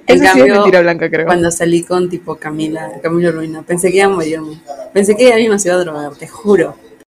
En 0.07 0.23
Eso 0.23 0.25
sí 0.25 0.25
es 0.25 0.33
cambio, 0.33 0.55
mentira 0.55 0.81
blanca, 0.83 1.11
creo. 1.11 1.27
Cuando 1.27 1.51
salí 1.51 1.83
con 1.83 2.11
tipo 2.11 2.37
Camila, 2.37 2.93
Camila 3.03 3.31
Ruina, 3.31 3.63
pensé 3.63 3.91
que 3.91 3.97
iba 3.97 4.07
a 4.07 4.11
morirme. 4.11 4.61
Pensé 4.93 5.17
que 5.17 5.33
alguien 5.33 5.51
nos 5.51 5.65
iba 5.65 5.75
a 5.75 5.79
drogar, 5.79 6.15
te 6.17 6.29
juro. 6.29 6.77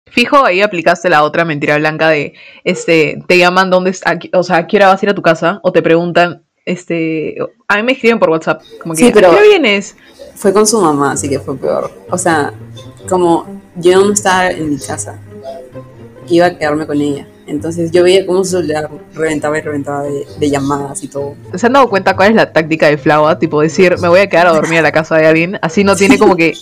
Fijo, 0.08 0.44
ahí 0.44 0.62
aplicaste 0.62 1.10
la 1.10 1.24
otra 1.24 1.44
mentira 1.44 1.76
blanca 1.76 2.08
de, 2.08 2.34
este, 2.64 3.22
te 3.26 3.38
llaman 3.38 3.68
dónde, 3.68 3.94
a 4.04 4.18
o 4.38 4.42
sea, 4.42 4.58
a 4.58 4.66
qué 4.66 4.76
hora 4.76 4.88
vas 4.88 5.02
a 5.02 5.06
ir 5.06 5.10
a 5.10 5.14
tu 5.14 5.22
casa, 5.22 5.60
o 5.62 5.72
te 5.72 5.82
preguntan, 5.82 6.45
este, 6.66 7.36
a 7.68 7.76
mí 7.76 7.82
me 7.82 7.92
escriben 7.92 8.18
por 8.18 8.28
WhatsApp, 8.28 8.60
como 8.82 8.92
que, 8.94 9.04
Sí, 9.06 9.10
pero- 9.14 9.30
¿a 9.32 9.36
qué 9.38 9.42
vienes? 9.48 9.96
Fue 10.34 10.52
con 10.52 10.66
su 10.66 10.78
mamá, 10.80 11.12
así 11.12 11.28
que 11.30 11.38
fue 11.40 11.56
peor. 11.56 11.90
O 12.10 12.18
sea, 12.18 12.52
como 13.08 13.46
yo 13.76 14.04
no 14.04 14.12
estaba 14.12 14.50
en 14.50 14.68
mi 14.70 14.78
casa, 14.78 15.18
iba 16.28 16.46
a 16.46 16.58
quedarme 16.58 16.86
con 16.86 17.00
ella. 17.00 17.26
Entonces 17.46 17.92
yo 17.92 18.02
veía 18.02 18.26
cómo 18.26 18.42
su 18.44 18.50
celular 18.56 18.90
reventaba 19.14 19.56
y 19.56 19.60
reventaba 19.62 20.02
de, 20.02 20.26
de 20.38 20.50
llamadas 20.50 21.02
y 21.04 21.08
todo. 21.08 21.36
¿Se 21.54 21.66
han 21.66 21.72
dado 21.74 21.88
cuenta 21.88 22.16
cuál 22.16 22.30
es 22.30 22.34
la 22.34 22.52
táctica 22.52 22.88
de 22.88 22.98
Flava? 22.98 23.38
Tipo 23.38 23.60
decir, 23.60 23.96
me 24.00 24.08
voy 24.08 24.18
a 24.20 24.28
quedar 24.28 24.48
a 24.48 24.52
dormir 24.52 24.80
a 24.80 24.82
la 24.82 24.90
casa 24.92 25.16
de 25.16 25.26
alguien. 25.26 25.58
Así 25.62 25.84
no 25.84 25.94
tiene 25.94 26.18
como 26.18 26.34
que 26.34 26.54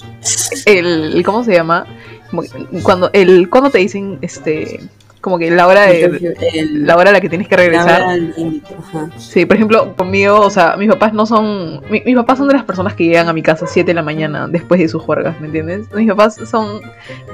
el, 0.67 0.77
el- 1.17 1.25
¿cómo 1.25 1.43
se 1.43 1.53
llama? 1.55 1.87
Como 2.31 2.43
que 2.43 2.49
cuando 2.83 3.09
el 3.15 3.49
cuando 3.49 3.71
te 3.71 3.79
dicen 3.79 4.19
este 4.21 4.81
como 5.25 5.39
que 5.39 5.51
la 5.51 5.67
hora 5.67 5.87
de 5.87 6.05
El- 6.53 6.87
la 6.87 6.97
hora 6.99 7.09
a 7.09 7.13
la 7.15 7.21
que 7.23 7.31
tienes 7.31 7.49
que 7.49 7.57
la 7.57 7.63
regresar. 7.63 8.03
hora 8.03 8.17
límite, 8.19 8.75
ajá. 8.79 9.09
Sí, 9.17 9.47
por 9.47 9.57
ejemplo, 9.57 9.97
conmigo, 9.97 10.39
o 10.39 10.51
sea, 10.51 10.77
mis 10.77 10.91
papás 10.91 11.15
no 11.15 11.25
son 11.25 11.81
mi- 11.91 12.03
mis 12.05 12.15
papás 12.15 12.37
son 12.37 12.49
de 12.49 12.53
las 12.55 12.65
personas 12.65 12.93
que 12.95 13.05
llegan 13.05 13.27
a 13.31 13.33
mi 13.33 13.43
casa 13.43 13.65
a 13.65 13.69
7 13.69 13.87
de 13.93 13.95
la 13.95 14.03
mañana 14.03 14.47
después 14.49 14.79
de 14.81 14.89
sus 14.89 15.03
juergas, 15.03 15.41
¿me 15.41 15.47
entiendes? 15.47 15.87
Mis 15.95 16.09
papás 16.11 16.37
son 16.45 16.83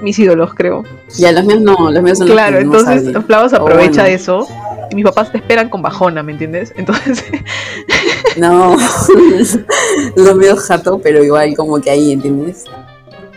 mis 0.03 0.17
ídolos, 0.21 0.55
creo. 0.55 0.85
Ya, 1.19 1.33
los 1.33 1.45
míos 1.45 1.61
no, 1.63 1.91
los 1.91 2.01
míos 2.03 2.19
son 2.19 2.29
los 2.29 2.35
Claro, 2.37 2.59
que 2.59 2.65
no 2.65 2.73
entonces 2.79 3.05
salen. 3.07 3.25
Flava 3.25 3.49
se 3.49 3.57
O 3.57 3.63
aprovecha 3.63 3.89
bueno, 3.91 4.05
de 4.05 4.15
eso 4.15 4.47
y 4.93 4.95
mis 4.95 5.05
papás 5.05 5.33
te 5.33 5.39
esperan 5.39 5.69
con 5.69 5.83
bajona, 5.83 6.23
¿me 6.23 6.31
entiendes? 6.31 6.73
Entonces, 6.77 7.25
No, 8.37 8.77
los 10.17 10.37
míos 10.37 10.61
jato, 10.69 11.01
pero 11.03 11.25
igual 11.25 11.55
como 11.57 11.81
que 11.81 11.91
ahí, 11.91 12.13
¿entiendes? 12.13 12.65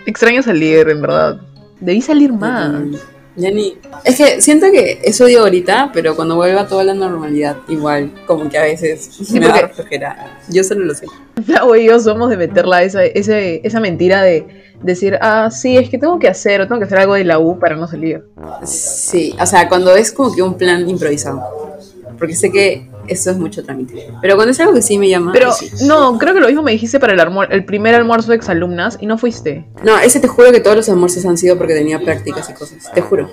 extraño 0.06 0.44
salir, 0.44 0.88
en 0.90 1.02
verdad. 1.02 1.38
Debí 1.80 2.02
salir 2.02 2.32
más. 2.34 2.72
Mm, 2.74 2.96
Ya 3.36 3.50
ni. 3.50 3.76
Es 4.04 4.18
que 4.18 4.42
siento 4.42 4.70
que 4.72 5.00
eso 5.04 5.26
digo 5.26 5.42
ahorita, 5.42 5.90
pero 5.94 6.16
cuando 6.16 6.36
vuelva 6.36 6.68
toda 6.68 6.84
la 6.84 6.94
normalidad, 6.94 7.58
igual, 7.68 8.12
como 8.28 8.48
que 8.50 8.58
a 8.60 8.64
veces 8.64 9.10
me 9.32 9.42
porque- 9.42 9.62
da 9.62 9.70
flojera. 9.70 10.40
Yo 10.50 10.64
solo 10.64 10.86
lo 10.86 10.94
sé. 10.94 11.08
Flau 11.46 11.76
y 11.76 11.86
yo 11.86 12.00
somos 12.00 12.30
de 12.30 12.38
meterla 12.38 12.84
esa, 12.84 13.04
ese- 13.04 13.62
esa 13.64 13.80
mentira 13.80 14.22
de 14.22 14.46
decir, 14.84 15.18
ah, 15.22 15.50
sí, 15.50 15.78
es 15.78 15.90
que 15.90 15.98
tengo 15.98 16.20
que 16.20 16.28
hacer 16.28 16.62
o 16.62 16.68
tengo 16.68 16.80
que 16.80 16.86
hacer 16.86 17.00
algo 17.00 17.16
de 17.16 17.24
la 17.24 17.40
U 17.40 17.58
para 17.58 17.76
no 17.76 17.88
salir. 17.88 18.24
Sí, 18.66 19.36
o 19.40 19.46
sea, 19.46 19.68
cuando 19.68 19.96
es 19.96 20.12
como 20.12 20.36
que 20.36 20.42
un 20.44 20.56
plan 20.56 20.88
improvisado. 20.88 21.42
porque 22.20 22.36
sé 22.36 22.52
que 22.52 22.88
eso 23.08 23.32
es 23.32 23.38
mucho 23.38 23.64
trámite. 23.64 24.08
Pero 24.22 24.36
cuando 24.36 24.52
es 24.52 24.60
algo 24.60 24.74
que 24.74 24.82
sí 24.82 24.98
me 24.98 25.10
llama, 25.10 25.32
Pero 25.34 25.52
sí. 25.52 25.70
no, 25.86 26.18
creo 26.18 26.34
que 26.34 26.40
lo 26.40 26.48
mismo 26.48 26.62
me 26.62 26.72
dijiste 26.72 27.00
para 27.00 27.14
el, 27.14 27.20
almuer- 27.20 27.48
el 27.52 27.66
primer 27.66 27.96
almuerzo 27.96 28.30
de 28.32 28.36
exalumnas 28.38 28.98
y 29.02 29.06
no 29.06 29.18
fuiste. 29.18 29.66
No, 29.84 29.98
ese 30.00 30.20
te 30.20 30.28
juro 30.28 30.52
que 30.52 30.60
todos 30.60 30.76
los 30.76 30.90
almuerzos 30.90 31.26
han 31.26 31.38
sido 31.38 31.58
porque 31.58 31.74
tenía 31.74 32.00
prácticas 32.00 32.50
y 32.50 32.54
cosas. 32.54 32.92
Te 32.94 33.02
juro. 33.02 33.30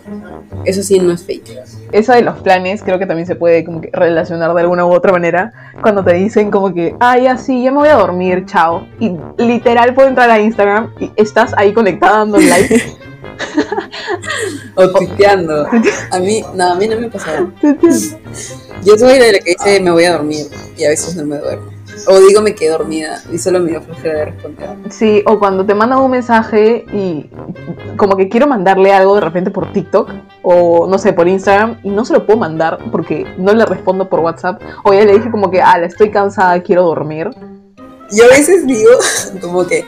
Eso 0.64 0.82
sí 0.82 0.98
no 0.98 1.12
es 1.12 1.22
fake. 1.24 1.58
Esa 1.92 2.14
de 2.16 2.22
los 2.22 2.38
planes 2.40 2.82
creo 2.82 2.98
que 2.98 3.06
también 3.06 3.26
se 3.26 3.36
puede 3.36 3.64
como 3.64 3.80
que 3.80 3.90
relacionar 3.92 4.52
de 4.54 4.60
alguna 4.60 4.84
u 4.86 4.92
otra 4.92 5.12
manera 5.12 5.52
cuando 5.82 6.04
te 6.04 6.14
dicen 6.14 6.50
como 6.50 6.72
que, 6.74 6.94
ah, 7.00 7.18
ya 7.18 7.36
sí, 7.38 7.62
ya 7.62 7.70
me 7.70 7.78
voy 7.78 7.88
a 7.88 7.94
dormir, 7.96 8.44
chao. 8.46 8.86
Y 8.98 9.12
literal 9.38 9.94
puedo 9.94 10.08
entrar 10.08 10.30
a 10.30 10.40
Instagram 10.40 10.92
y 11.00 11.10
estás 11.16 11.52
ahí 11.56 11.72
conectada 11.72 12.18
dando 12.18 12.38
like. 12.38 12.82
O 14.76 14.88
tuiteando. 14.90 15.66
A 16.10 16.18
mí, 16.18 16.42
no, 16.54 16.72
a 16.72 16.74
mí 16.74 16.88
no 16.88 16.98
me 16.98 17.10
pasaba. 17.10 17.50
Yo 18.84 18.96
soy 18.96 19.18
de 19.18 19.32
la 19.32 19.38
que 19.38 19.56
dice 19.58 19.80
me 19.80 19.90
voy 19.90 20.04
a 20.04 20.12
dormir 20.12 20.46
y 20.76 20.84
a 20.84 20.88
veces 20.88 21.16
no 21.16 21.26
me 21.26 21.38
duermo. 21.38 21.70
O 22.06 22.18
digo 22.20 22.40
me 22.40 22.54
quedé 22.54 22.70
dormida 22.70 23.20
y 23.30 23.38
solo 23.38 23.60
me 23.60 23.70
dio 23.70 23.82
flojera 23.82 24.18
de 24.20 24.24
responder. 24.26 24.70
Sí, 24.88 25.22
o 25.26 25.38
cuando 25.38 25.66
te 25.66 25.74
mandan 25.74 25.98
un 25.98 26.10
mensaje 26.10 26.84
y 26.92 27.28
como 27.96 28.16
que 28.16 28.28
quiero 28.28 28.46
mandarle 28.46 28.92
algo 28.92 29.16
de 29.16 29.20
repente 29.20 29.50
por 29.50 29.72
TikTok 29.72 30.10
o 30.42 30.86
no 30.86 30.98
sé, 30.98 31.12
por 31.12 31.28
Instagram 31.28 31.78
y 31.82 31.90
no 31.90 32.04
se 32.04 32.14
lo 32.14 32.24
puedo 32.24 32.38
mandar 32.38 32.78
porque 32.90 33.26
no 33.36 33.52
le 33.52 33.66
respondo 33.66 34.08
por 34.08 34.20
WhatsApp 34.20 34.62
o 34.84 34.94
ya 34.94 35.04
le 35.04 35.14
dije 35.14 35.30
como 35.30 35.50
que, 35.50 35.60
ah, 35.60 35.78
estoy 35.82 36.10
cansada, 36.10 36.62
quiero 36.62 36.84
dormir. 36.84 37.30
Yo 38.12 38.24
a 38.24 38.28
veces 38.28 38.66
digo 38.66 38.90
como 39.40 39.66
que 39.66 39.84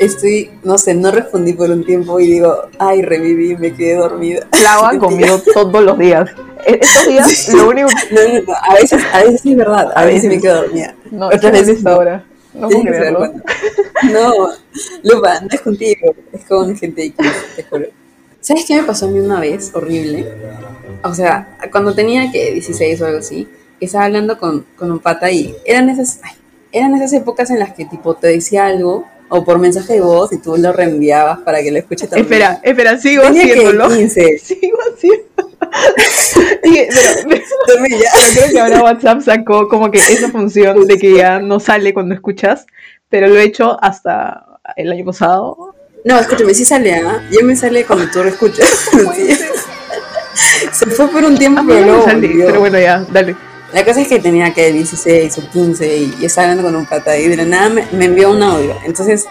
estoy, 0.00 0.50
no 0.64 0.78
sé, 0.78 0.94
no 0.94 1.10
respondí 1.12 1.52
por 1.52 1.70
un 1.70 1.84
tiempo 1.84 2.18
y 2.18 2.26
digo, 2.26 2.56
ay, 2.78 3.02
reviví, 3.02 3.56
me 3.56 3.72
quedé 3.74 3.94
dormida. 3.96 4.46
Clava 4.50 4.98
conmigo 4.98 5.38
todos 5.54 5.84
los 5.84 5.96
días. 5.98 6.28
E- 6.66 6.78
Estos 6.80 7.06
días 7.06 7.48
lo 7.54 7.68
único 7.68 7.88
que... 7.88 8.14
No, 8.14 8.20
no, 8.22 8.42
no, 8.46 8.52
a 8.68 8.74
veces, 8.74 9.02
a 9.12 9.18
veces 9.20 9.40
sí 9.42 9.52
es 9.52 9.56
verdad, 9.58 9.90
a 9.94 10.00
A 10.00 10.04
veces 10.04 10.24
veces. 10.24 10.36
me 10.36 10.42
quedo 10.42 10.62
dormida. 10.62 10.94
No, 11.10 11.26
Otras 11.26 11.40
¿quién 11.40 11.54
es 11.54 11.66
veces 11.66 11.82
no. 11.84 11.96
hora? 11.96 12.24
No 12.52 12.68
puedo 12.68 12.82
creerlo. 12.82 13.32
No, 14.12 14.32
Lupa, 15.04 15.40
no 15.40 15.48
es 15.52 15.60
contigo, 15.60 16.14
es 16.32 16.44
con 16.46 16.76
gente 16.76 17.04
X, 17.04 17.26
te 17.54 17.62
juro. 17.64 17.86
¿Sabes 18.40 18.64
qué 18.66 18.76
me 18.76 18.82
pasó 18.84 19.06
a 19.06 19.10
mí 19.10 19.20
una 19.20 19.38
vez? 19.38 19.70
Horrible. 19.74 20.26
O 21.04 21.14
sea, 21.14 21.56
cuando 21.70 21.94
tenía 21.94 22.32
que 22.32 22.52
16 22.54 23.00
o 23.02 23.06
algo 23.06 23.18
así, 23.18 23.46
estaba 23.78 24.06
hablando 24.06 24.38
con, 24.38 24.64
con 24.76 24.90
un 24.90 24.98
pata 24.98 25.30
y 25.30 25.54
eran 25.64 25.88
esas, 25.90 26.20
ay, 26.22 26.32
eran 26.72 26.94
esas 26.96 27.12
épocas 27.12 27.50
en 27.50 27.58
las 27.58 27.72
que 27.74 27.84
tipo 27.84 28.14
te 28.14 28.28
decía 28.28 28.66
algo 28.66 29.06
o 29.30 29.44
por 29.44 29.58
mensaje 29.58 29.94
de 29.94 30.00
voz 30.00 30.32
y 30.32 30.38
tú 30.38 30.56
lo 30.56 30.72
reenviabas 30.72 31.38
para 31.38 31.62
que 31.62 31.70
lo 31.70 31.78
escuche 31.78 32.06
también. 32.06 32.24
Espera, 32.24 32.60
espera, 32.62 32.98
sigo 32.98 33.22
Tenía 33.22 33.44
que 33.44 33.52
haciéndolo. 33.52 33.88
15. 33.88 34.38
Sigo 34.44 34.78
haciendo. 34.92 35.24
Dije, 36.62 36.88
pero, 37.28 37.42
pero 37.66 37.84
creo 38.34 38.50
que 38.50 38.60
ahora 38.60 38.82
WhatsApp 38.82 39.20
sacó 39.22 39.68
como 39.68 39.90
que 39.90 39.98
esa 39.98 40.30
función 40.30 40.86
de 40.86 40.98
que 40.98 41.14
ya 41.14 41.38
no 41.38 41.60
sale 41.60 41.94
cuando 41.94 42.14
escuchas, 42.14 42.66
pero 43.08 43.28
lo 43.28 43.38
he 43.38 43.44
hecho 43.44 43.82
hasta 43.82 44.44
el 44.76 44.90
año 44.90 45.04
pasado. 45.04 45.74
No, 46.04 46.18
escúchame, 46.18 46.52
sí 46.52 46.64
sale, 46.64 46.94
¿ah? 46.94 47.22
Ya 47.30 47.44
me 47.44 47.54
sale 47.54 47.84
cuando 47.84 48.10
tú 48.10 48.18
lo 48.24 48.30
escuchas. 48.30 48.68
Se 50.72 50.86
fue 50.86 51.08
por 51.08 51.24
un 51.24 51.38
tiempo, 51.38 51.62
pero 51.66 51.86
no 51.86 52.04
sale, 52.04 52.30
pero 52.46 52.60
bueno, 52.60 52.80
ya, 52.80 53.04
dale. 53.12 53.36
La 53.72 53.84
cosa 53.84 54.00
es 54.00 54.08
que 54.08 54.18
tenía 54.18 54.52
que 54.52 54.72
16 54.72 55.38
o 55.38 55.50
15 55.50 55.96
y, 55.96 56.24
estaba 56.24 56.48
hablando 56.48 56.64
con 56.64 56.76
un 56.76 56.86
pata 56.86 57.16
y 57.16 57.28
de 57.28 57.36
la 57.36 57.44
nada 57.44 57.68
me, 57.68 57.86
me 57.92 58.06
envió 58.06 58.30
un 58.30 58.42
audio. 58.42 58.74
Entonces 58.84 59.26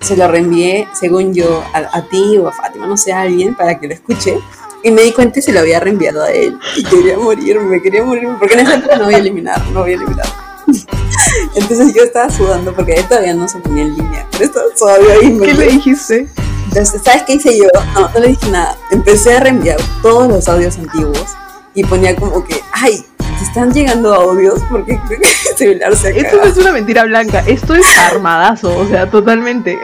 se 0.00 0.16
lo 0.16 0.28
reenvié, 0.28 0.86
según 0.98 1.34
yo, 1.34 1.62
a, 1.72 1.98
a 1.98 2.08
ti 2.08 2.36
o 2.38 2.48
a 2.48 2.52
Fátima, 2.52 2.86
no 2.86 2.96
sé, 2.96 3.12
a 3.12 3.22
alguien 3.22 3.54
para 3.54 3.78
que 3.78 3.88
lo 3.88 3.94
escuche. 3.94 4.38
Y 4.82 4.90
me 4.90 5.02
di 5.02 5.12
cuenta 5.12 5.40
y 5.40 5.42
se 5.42 5.52
lo 5.52 5.60
había 5.60 5.80
reenviado 5.80 6.22
a 6.22 6.30
él. 6.30 6.56
Y 6.76 6.84
quería 6.84 7.18
morirme, 7.18 7.82
quería 7.82 8.04
morirme, 8.04 8.36
porque 8.38 8.54
en 8.54 8.60
esa 8.60 8.76
época 8.76 8.96
no 8.96 9.06
voy 9.06 9.14
a 9.14 9.18
eliminar, 9.18 9.60
no 9.72 9.80
voy 9.80 9.92
a 9.92 9.94
eliminar. 9.96 10.26
Entonces 11.54 11.94
yo 11.94 12.02
estaba 12.02 12.30
sudando 12.30 12.72
porque 12.74 12.92
él 12.92 13.04
todavía 13.08 13.34
no 13.34 13.48
se 13.48 13.58
ponía 13.58 13.82
en 13.82 13.96
línea. 13.96 14.26
Pero 14.32 14.44
estaba 14.44 14.66
todavía 14.78 15.14
ahí. 15.14 15.38
¿Qué 15.38 15.54
le 15.54 15.66
dijiste? 15.66 16.28
entonces, 16.68 17.00
¿sabes 17.02 17.22
qué 17.22 17.34
hice 17.34 17.56
yo? 17.56 17.64
No, 17.94 18.08
no 18.08 18.20
le 18.20 18.28
dije 18.28 18.50
nada. 18.50 18.76
Empecé 18.90 19.36
a 19.36 19.40
reenviar 19.40 19.78
todos 20.02 20.28
los 20.28 20.48
audios 20.48 20.76
antiguos 20.76 21.26
y 21.74 21.82
ponía 21.82 22.14
como 22.14 22.44
que, 22.44 22.60
ay, 22.72 23.04
te 23.38 23.44
están 23.44 23.72
llegando 23.72 24.12
audios 24.14 24.60
porque 24.68 24.98
creo 25.06 25.20
que 25.20 25.28
el 25.28 25.56
celular 25.56 25.96
se 25.96 26.18
Esto 26.18 26.36
no 26.36 26.44
es 26.44 26.56
una 26.56 26.72
mentira 26.72 27.04
blanca, 27.04 27.44
esto 27.46 27.74
es 27.74 27.86
armadazo, 27.98 28.76
o 28.76 28.86
sea, 28.88 29.08
totalmente. 29.08 29.78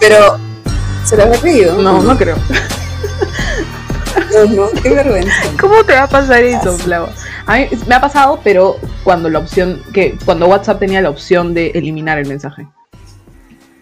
Pero, 0.00 0.38
¿se 1.04 1.16
lo 1.16 1.24
habrá 1.24 1.38
creído? 1.38 1.80
No, 1.80 2.02
no 2.02 2.16
creo. 2.16 2.36
No, 4.32 4.44
no, 4.46 4.82
qué 4.82 4.90
vergüenza. 4.90 5.32
¿Cómo 5.60 5.84
te 5.84 5.92
va 5.92 6.04
a 6.04 6.08
pasar 6.08 6.42
eso, 6.42 6.76
Flava? 6.78 7.10
A 7.46 7.58
mí 7.58 7.68
me 7.86 7.94
ha 7.94 8.00
pasado, 8.00 8.40
pero 8.42 8.76
cuando 9.04 9.30
la 9.30 9.38
opción, 9.38 9.82
que 9.92 10.18
cuando 10.24 10.46
WhatsApp 10.46 10.80
tenía 10.80 11.00
la 11.00 11.10
opción 11.10 11.54
de 11.54 11.68
eliminar 11.74 12.18
el 12.18 12.26
mensaje. 12.26 12.66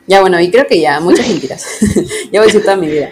Ya, 0.07 0.21
bueno, 0.21 0.39
y 0.39 0.51
creo 0.51 0.67
que 0.67 0.81
ya, 0.81 1.01
muchas 1.01 1.27
mentiras. 1.29 1.65
ya 2.31 2.41
voy 2.41 2.41
a 2.41 2.43
decir 2.43 2.63
toda 2.63 2.77
mi 2.77 2.89
vida. 2.89 3.11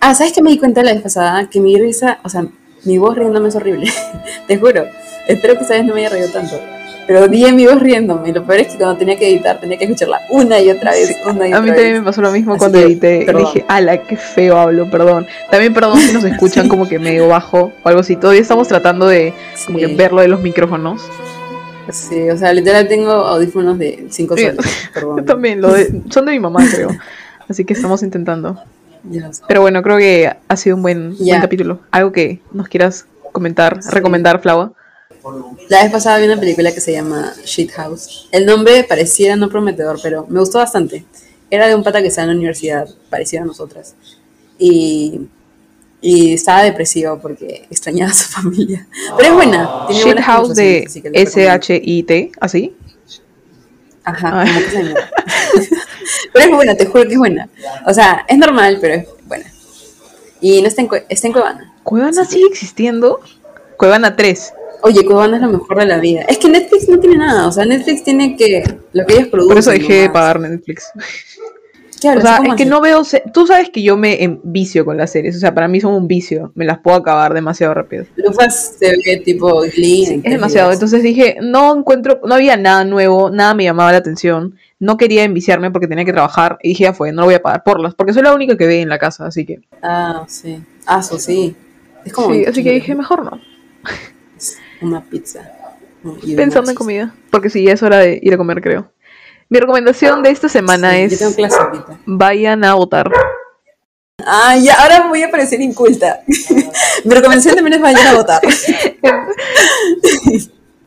Ah, 0.00 0.14
¿sabes 0.14 0.32
qué 0.32 0.42
me 0.42 0.50
di 0.50 0.58
cuenta 0.58 0.82
la 0.82 0.92
vez 0.92 1.02
pasada? 1.02 1.48
Que 1.50 1.60
mi 1.60 1.76
risa, 1.78 2.20
o 2.22 2.28
sea, 2.28 2.46
mi 2.84 2.98
voz 2.98 3.16
riéndome 3.16 3.48
es 3.48 3.56
horrible. 3.56 3.90
Te 4.46 4.58
juro. 4.58 4.84
Espero 5.28 5.54
que 5.54 5.60
esta 5.62 5.74
vez 5.74 5.84
no 5.84 5.94
me 5.94 6.00
haya 6.00 6.10
reído 6.10 6.28
tanto. 6.30 6.60
Pero 7.06 7.28
di 7.28 7.44
en 7.44 7.56
mi 7.56 7.66
voz 7.66 7.80
riéndome. 7.80 8.30
Y 8.30 8.32
lo 8.32 8.44
peor 8.44 8.60
es 8.60 8.68
que 8.68 8.78
cuando 8.78 8.96
tenía 8.96 9.16
que 9.16 9.28
editar, 9.28 9.60
tenía 9.60 9.76
que 9.76 9.84
escucharla 9.84 10.20
una 10.30 10.58
y 10.60 10.70
otra 10.70 10.92
vez, 10.92 11.14
una 11.26 11.46
y 11.48 11.52
A 11.52 11.56
otra 11.56 11.60
mí 11.60 11.70
vez. 11.70 11.76
también 11.76 11.98
me 11.98 12.02
pasó 12.02 12.22
lo 12.22 12.30
mismo 12.30 12.52
Así 12.52 12.58
cuando 12.60 12.78
que, 12.78 12.84
edité. 12.84 13.22
perdón. 13.26 13.44
Dije, 13.44 13.64
ala, 13.68 13.98
qué 14.02 14.16
feo 14.16 14.58
hablo, 14.58 14.90
perdón. 14.90 15.26
También 15.50 15.74
perdón 15.74 15.98
si 15.98 16.12
nos 16.14 16.24
escuchan 16.24 16.68
como 16.68 16.88
que 16.88 16.98
medio 16.98 17.28
bajo 17.28 17.72
o 17.82 17.88
algo 17.88 18.00
así. 18.00 18.16
Todavía 18.16 18.40
estamos 18.42 18.68
tratando 18.68 19.06
de 19.06 19.34
como 19.66 19.78
que 19.78 19.88
Sí. 19.88 19.94
ver 19.96 20.12
lo 20.12 20.22
de 20.22 20.28
los 20.28 20.40
micrófonos. 20.40 21.02
Sí, 21.90 22.30
o 22.30 22.38
sea, 22.38 22.52
literal 22.54 22.88
tengo 22.88 23.10
audífonos 23.12 23.78
de 23.78 24.06
5 24.08 24.36
Sí. 24.38 24.44
soles. 24.46 24.66
Perdón. 24.94 25.16
Yo 25.18 25.24
también, 25.24 25.60
lo 25.60 25.72
de- 25.74 26.00
son 26.08 26.24
de 26.24 26.32
mi 26.32 26.40
mamá, 26.40 26.64
creo. 26.74 26.88
Así 27.48 27.66
que 27.66 27.74
estamos 27.74 28.02
intentando. 28.02 28.58
Pero 29.48 29.60
bueno, 29.60 29.82
creo 29.82 29.98
que 29.98 30.34
ha 30.48 30.56
sido 30.56 30.76
un 30.76 30.82
buen, 30.82 31.12
Ya. 31.16 31.34
buen 31.34 31.40
capítulo. 31.42 31.80
Algo 31.90 32.12
que 32.12 32.40
nos 32.52 32.68
quieras 32.68 33.06
comentar, 33.32 33.80
recomendar, 33.90 34.40
Flava. 34.40 34.72
La 35.68 35.82
vez 35.82 35.90
pasada 35.92 36.18
vi 36.18 36.26
una 36.26 36.38
película 36.38 36.72
que 36.72 36.80
se 36.80 36.92
llama 36.92 37.32
Shit 37.44 37.70
House. 37.72 38.28
El 38.32 38.44
nombre 38.46 38.84
pareciera 38.84 39.36
no 39.36 39.48
prometedor, 39.48 39.98
pero 40.02 40.26
me 40.28 40.40
gustó 40.40 40.58
bastante. 40.58 41.04
Era 41.50 41.66
de 41.66 41.74
un 41.74 41.82
pata 41.82 42.00
que 42.02 42.08
estaba 42.08 42.24
en 42.24 42.30
la 42.30 42.36
universidad, 42.36 42.88
parecido 43.10 43.42
a 43.42 43.46
nosotras. 43.46 43.94
Y, 44.58 45.22
y 46.00 46.34
estaba 46.34 46.62
depresivo 46.62 47.18
porque 47.20 47.66
extrañaba 47.70 48.10
a 48.10 48.14
su 48.14 48.28
familia. 48.30 48.86
Pero 49.16 49.30
es 49.30 49.34
buena. 49.34 49.86
Tiene 49.88 50.02
Shit 50.04 50.20
House 50.20 50.54
de. 50.54 50.86
S-H-I-T, 51.14 52.32
¿así? 52.40 52.76
Ajá, 54.04 54.40
Ay. 54.42 54.48
como 54.48 54.60
que 54.60 55.62
se. 55.62 55.74
Pero 56.32 56.44
es 56.46 56.50
buena, 56.54 56.74
te 56.74 56.86
juro 56.86 57.04
que 57.04 57.12
es 57.12 57.18
buena. 57.18 57.48
O 57.86 57.94
sea, 57.94 58.24
es 58.28 58.38
normal, 58.38 58.78
pero 58.80 58.94
es 58.94 59.06
buena. 59.26 59.44
Y 60.40 60.60
no 60.62 60.68
está 60.68 60.82
en, 60.82 60.88
está 61.08 61.26
en 61.26 61.32
Cuevana. 61.32 61.72
¿Cuevana 61.82 62.24
sigue 62.24 62.46
existiendo? 62.48 63.20
Cuevana 63.76 64.16
3. 64.16 64.52
Oye, 64.82 65.04
Cuevana 65.04 65.36
es 65.36 65.42
lo 65.42 65.48
mejor 65.48 65.78
de 65.78 65.86
la 65.86 65.98
vida. 65.98 66.22
Es 66.28 66.38
que 66.38 66.48
Netflix 66.48 66.88
no 66.88 66.98
tiene 66.98 67.16
nada. 67.16 67.46
O 67.48 67.52
sea, 67.52 67.64
Netflix 67.64 68.04
tiene 68.04 68.36
que. 68.36 68.62
Lo 68.92 69.06
que 69.06 69.14
ellos 69.14 69.28
producen. 69.28 69.48
Por 69.48 69.58
eso 69.58 69.70
dejé 69.70 70.02
de 70.02 70.10
pagar 70.10 70.40
Netflix. 70.40 70.90
¿Qué 72.02 72.10
O 72.10 72.20
sea, 72.20 72.36
¿Cómo 72.36 72.52
es 72.52 72.56
que 72.58 72.64
así? 72.64 72.70
no 72.70 72.82
veo... 72.82 73.02
se- 73.02 73.22
Tú 73.32 73.46
sabes 73.46 73.70
que 73.70 73.82
yo 73.82 73.96
me 73.96 74.22
envicio 74.22 74.84
con 74.84 74.98
las 74.98 75.10
series. 75.10 75.36
O 75.36 75.38
sea, 75.38 75.54
para 75.54 75.68
mí 75.68 75.80
son 75.80 75.94
un 75.94 76.06
vicio. 76.06 76.52
Me 76.54 76.66
las 76.66 76.80
puedo 76.80 76.98
acabar 76.98 77.32
demasiado 77.32 77.72
rápido. 77.72 78.04
Lufas 78.16 78.74
se 78.78 78.90
ve 79.06 79.22
tipo 79.24 79.60
Glee. 79.74 80.04
en 80.06 80.20
Es 80.22 80.32
demasiado. 80.32 80.70
Entonces 80.70 81.02
dije, 81.02 81.38
no 81.40 81.74
encuentro... 81.74 82.20
No 82.26 82.34
había 82.34 82.58
nada 82.58 82.84
nuevo. 82.84 83.30
Nada 83.30 83.54
me 83.54 83.64
llamaba 83.64 83.90
la 83.92 83.98
atención. 83.98 84.54
No 84.84 84.98
quería 84.98 85.24
enviciarme 85.24 85.70
porque 85.70 85.88
tenía 85.88 86.04
que 86.04 86.12
trabajar. 86.12 86.58
Y 86.62 86.70
dije, 86.70 86.84
ya 86.84 86.92
fue, 86.92 87.10
no 87.10 87.22
lo 87.22 87.26
voy 87.26 87.34
a 87.34 87.42
pagar 87.42 87.64
por 87.64 87.80
las. 87.80 87.94
Porque 87.94 88.12
soy 88.12 88.22
la 88.22 88.34
única 88.34 88.56
que 88.56 88.66
ve 88.66 88.82
en 88.82 88.90
la 88.90 88.98
casa. 88.98 89.26
Así 89.26 89.46
que... 89.46 89.60
Ah, 89.82 90.24
sí. 90.28 90.62
Ah, 90.86 91.00
eso 91.00 91.18
sí. 91.18 91.56
Es 92.04 92.12
como. 92.12 92.28
Sí, 92.28 92.32
28 92.34 92.50
así 92.50 92.62
que 92.62 92.72
dije, 92.72 92.94
mejor 92.94 93.24
no. 93.24 93.40
Una 94.82 95.02
pizza. 95.02 95.50
Pensando 96.36 96.70
en 96.70 96.76
comida. 96.76 97.14
Porque 97.30 97.48
sí, 97.48 97.64
ya 97.64 97.72
es 97.72 97.82
hora 97.82 97.98
de 97.98 98.20
ir 98.22 98.34
a 98.34 98.36
comer, 98.36 98.60
creo. 98.60 98.90
Mi 99.48 99.58
recomendación 99.58 100.22
de 100.22 100.30
esta 100.30 100.48
semana 100.48 100.92
Sí, 100.92 100.98
Yo 100.98 101.04
es... 101.06 101.18
tengo 101.18 101.34
clase 101.34 101.56
ahorita. 101.58 101.98
Vayan 102.04 102.64
a 102.64 102.74
votar. 102.74 103.10
Ah, 104.26 104.56
ya, 104.56 104.74
ahora 104.74 105.08
voy 105.08 105.22
a 105.22 105.30
parecer 105.30 105.60
inculta. 105.60 106.20
Mi 107.04 107.14
recomendación 107.14 107.54
también 107.54 107.74
es 107.74 107.80
vayan 107.80 108.06
a 108.06 108.14
votar. 108.14 108.40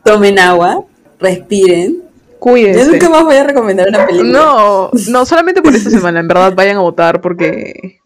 Tomen 0.04 0.38
agua, 0.38 0.84
respiren. 1.18 2.07
Yo 2.38 2.52
Cuídense. 2.52 2.92
nunca 2.92 3.10
más 3.10 3.24
voy 3.24 3.34
a 3.34 3.44
recomendar 3.44 3.88
una 3.88 4.06
película. 4.06 4.30
No, 4.30 4.90
no, 5.08 5.26
solamente 5.26 5.60
por 5.60 5.74
esta 5.74 5.90
semana, 5.90 6.20
en 6.20 6.28
verdad 6.28 6.54
vayan 6.54 6.76
a 6.76 6.80
votar 6.80 7.20
porque 7.20 7.98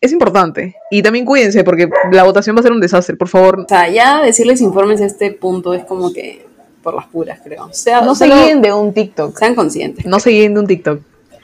es 0.00 0.12
importante. 0.12 0.74
Y 0.90 1.02
también 1.02 1.24
cuídense 1.24 1.62
porque 1.62 1.88
la 2.10 2.24
votación 2.24 2.56
va 2.56 2.60
a 2.60 2.62
ser 2.64 2.72
un 2.72 2.80
desastre, 2.80 3.16
por 3.16 3.28
favor. 3.28 3.60
O 3.60 3.66
sea, 3.68 3.88
ya 3.88 4.22
decirles 4.22 4.60
informes 4.60 5.00
a 5.00 5.06
este 5.06 5.30
punto 5.30 5.72
es 5.72 5.84
como 5.84 6.12
que 6.12 6.44
por 6.82 6.94
las 6.94 7.06
puras, 7.06 7.40
creo. 7.42 7.66
O 7.66 7.72
sea, 7.72 8.00
No 8.02 8.14
se 8.14 8.26
guíen 8.26 8.60
de 8.62 8.72
un 8.72 8.92
TikTok. 8.92 9.36
Sean 9.38 9.54
conscientes. 9.54 10.04
No 10.06 10.20
se 10.20 10.30
guíen 10.30 10.54
de 10.54 10.60
un 10.60 10.66
TikTok. 10.66 11.00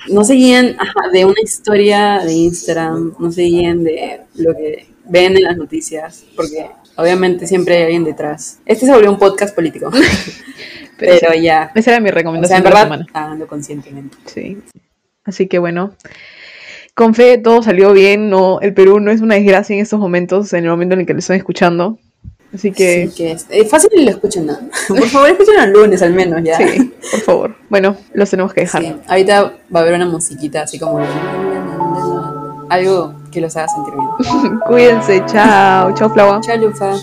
No 0.08 0.24
se 0.24 0.34
guíen 0.34 0.76
ajá, 0.78 1.10
de 1.12 1.24
una 1.24 1.40
historia 1.42 2.20
de 2.24 2.32
Instagram, 2.32 3.14
no 3.20 3.30
se 3.30 3.42
guíen 3.42 3.84
de 3.84 4.20
lo 4.34 4.52
que 4.52 4.86
ven 5.04 5.36
en 5.36 5.44
las 5.44 5.56
noticias, 5.56 6.24
porque 6.34 6.66
Obviamente 6.96 7.46
siempre 7.46 7.76
hay 7.76 7.82
alguien 7.84 8.04
detrás. 8.04 8.58
Este 8.66 8.86
se 8.86 8.92
volvió 8.92 9.10
un 9.10 9.18
podcast 9.18 9.54
político. 9.54 9.90
Pero 10.98 11.16
Pero, 11.20 11.32
sí, 11.32 11.42
ya. 11.42 11.72
Esa 11.74 11.90
era 11.92 12.00
mi 12.00 12.08
O 12.08 12.12
sea, 12.12 12.16
recomendación 12.18 12.58
en 12.58 12.64
de 12.64 12.70
la 12.70 12.84
verdad, 12.84 13.06
semana. 13.06 13.46
conscientemente. 13.46 14.16
Sí. 14.26 14.58
Así 15.24 15.46
que 15.46 15.58
bueno. 15.58 15.92
Con 16.94 17.14
fe 17.14 17.38
todo 17.38 17.62
salió 17.62 17.92
bien, 17.94 18.28
no, 18.28 18.60
el 18.60 18.74
Perú 18.74 19.00
no 19.00 19.10
es 19.10 19.22
una 19.22 19.34
desgracia 19.36 19.74
en 19.74 19.80
estos 19.80 19.98
momentos, 19.98 20.52
en 20.52 20.64
el 20.64 20.70
momento 20.70 20.92
en 20.92 21.00
el 21.00 21.06
que 21.06 21.14
lo 21.14 21.20
están 21.20 21.36
escuchando. 21.38 21.98
Así 22.54 22.70
que 22.70 23.08
Sí, 23.08 23.14
que 23.16 23.32
es 23.32 23.46
eh, 23.48 23.64
fácil 23.64 23.88
y 23.94 24.04
lo 24.04 24.10
escuchen, 24.10 24.44
¿no? 24.44 24.58
Por 24.88 25.02
favor, 25.08 25.30
escuchen 25.30 25.58
el 25.58 25.70
lunes 25.72 26.02
al 26.02 26.12
menos, 26.12 26.42
ya. 26.44 26.58
sí, 26.58 26.92
por 27.10 27.20
favor. 27.20 27.56
Bueno, 27.70 27.96
los 28.12 28.28
tenemos 28.28 28.52
que 28.52 28.60
dejar. 28.60 28.82
Sí, 28.82 28.94
Ahorita 29.08 29.54
va 29.74 29.80
a 29.80 29.82
haber 29.82 29.94
una 29.94 30.04
musiquita 30.06 30.62
así 30.64 30.78
como... 30.78 30.98
Algo 32.72 33.12
que 33.30 33.42
los 33.42 33.54
haga 33.54 33.68
sentir 33.68 33.92
bien. 33.92 34.60
Cuídense, 34.66 35.22
chao, 35.26 35.92
chao 35.94 36.08
Flava. 36.08 36.40
Chao, 36.40 36.56
Lufa. 36.56 36.94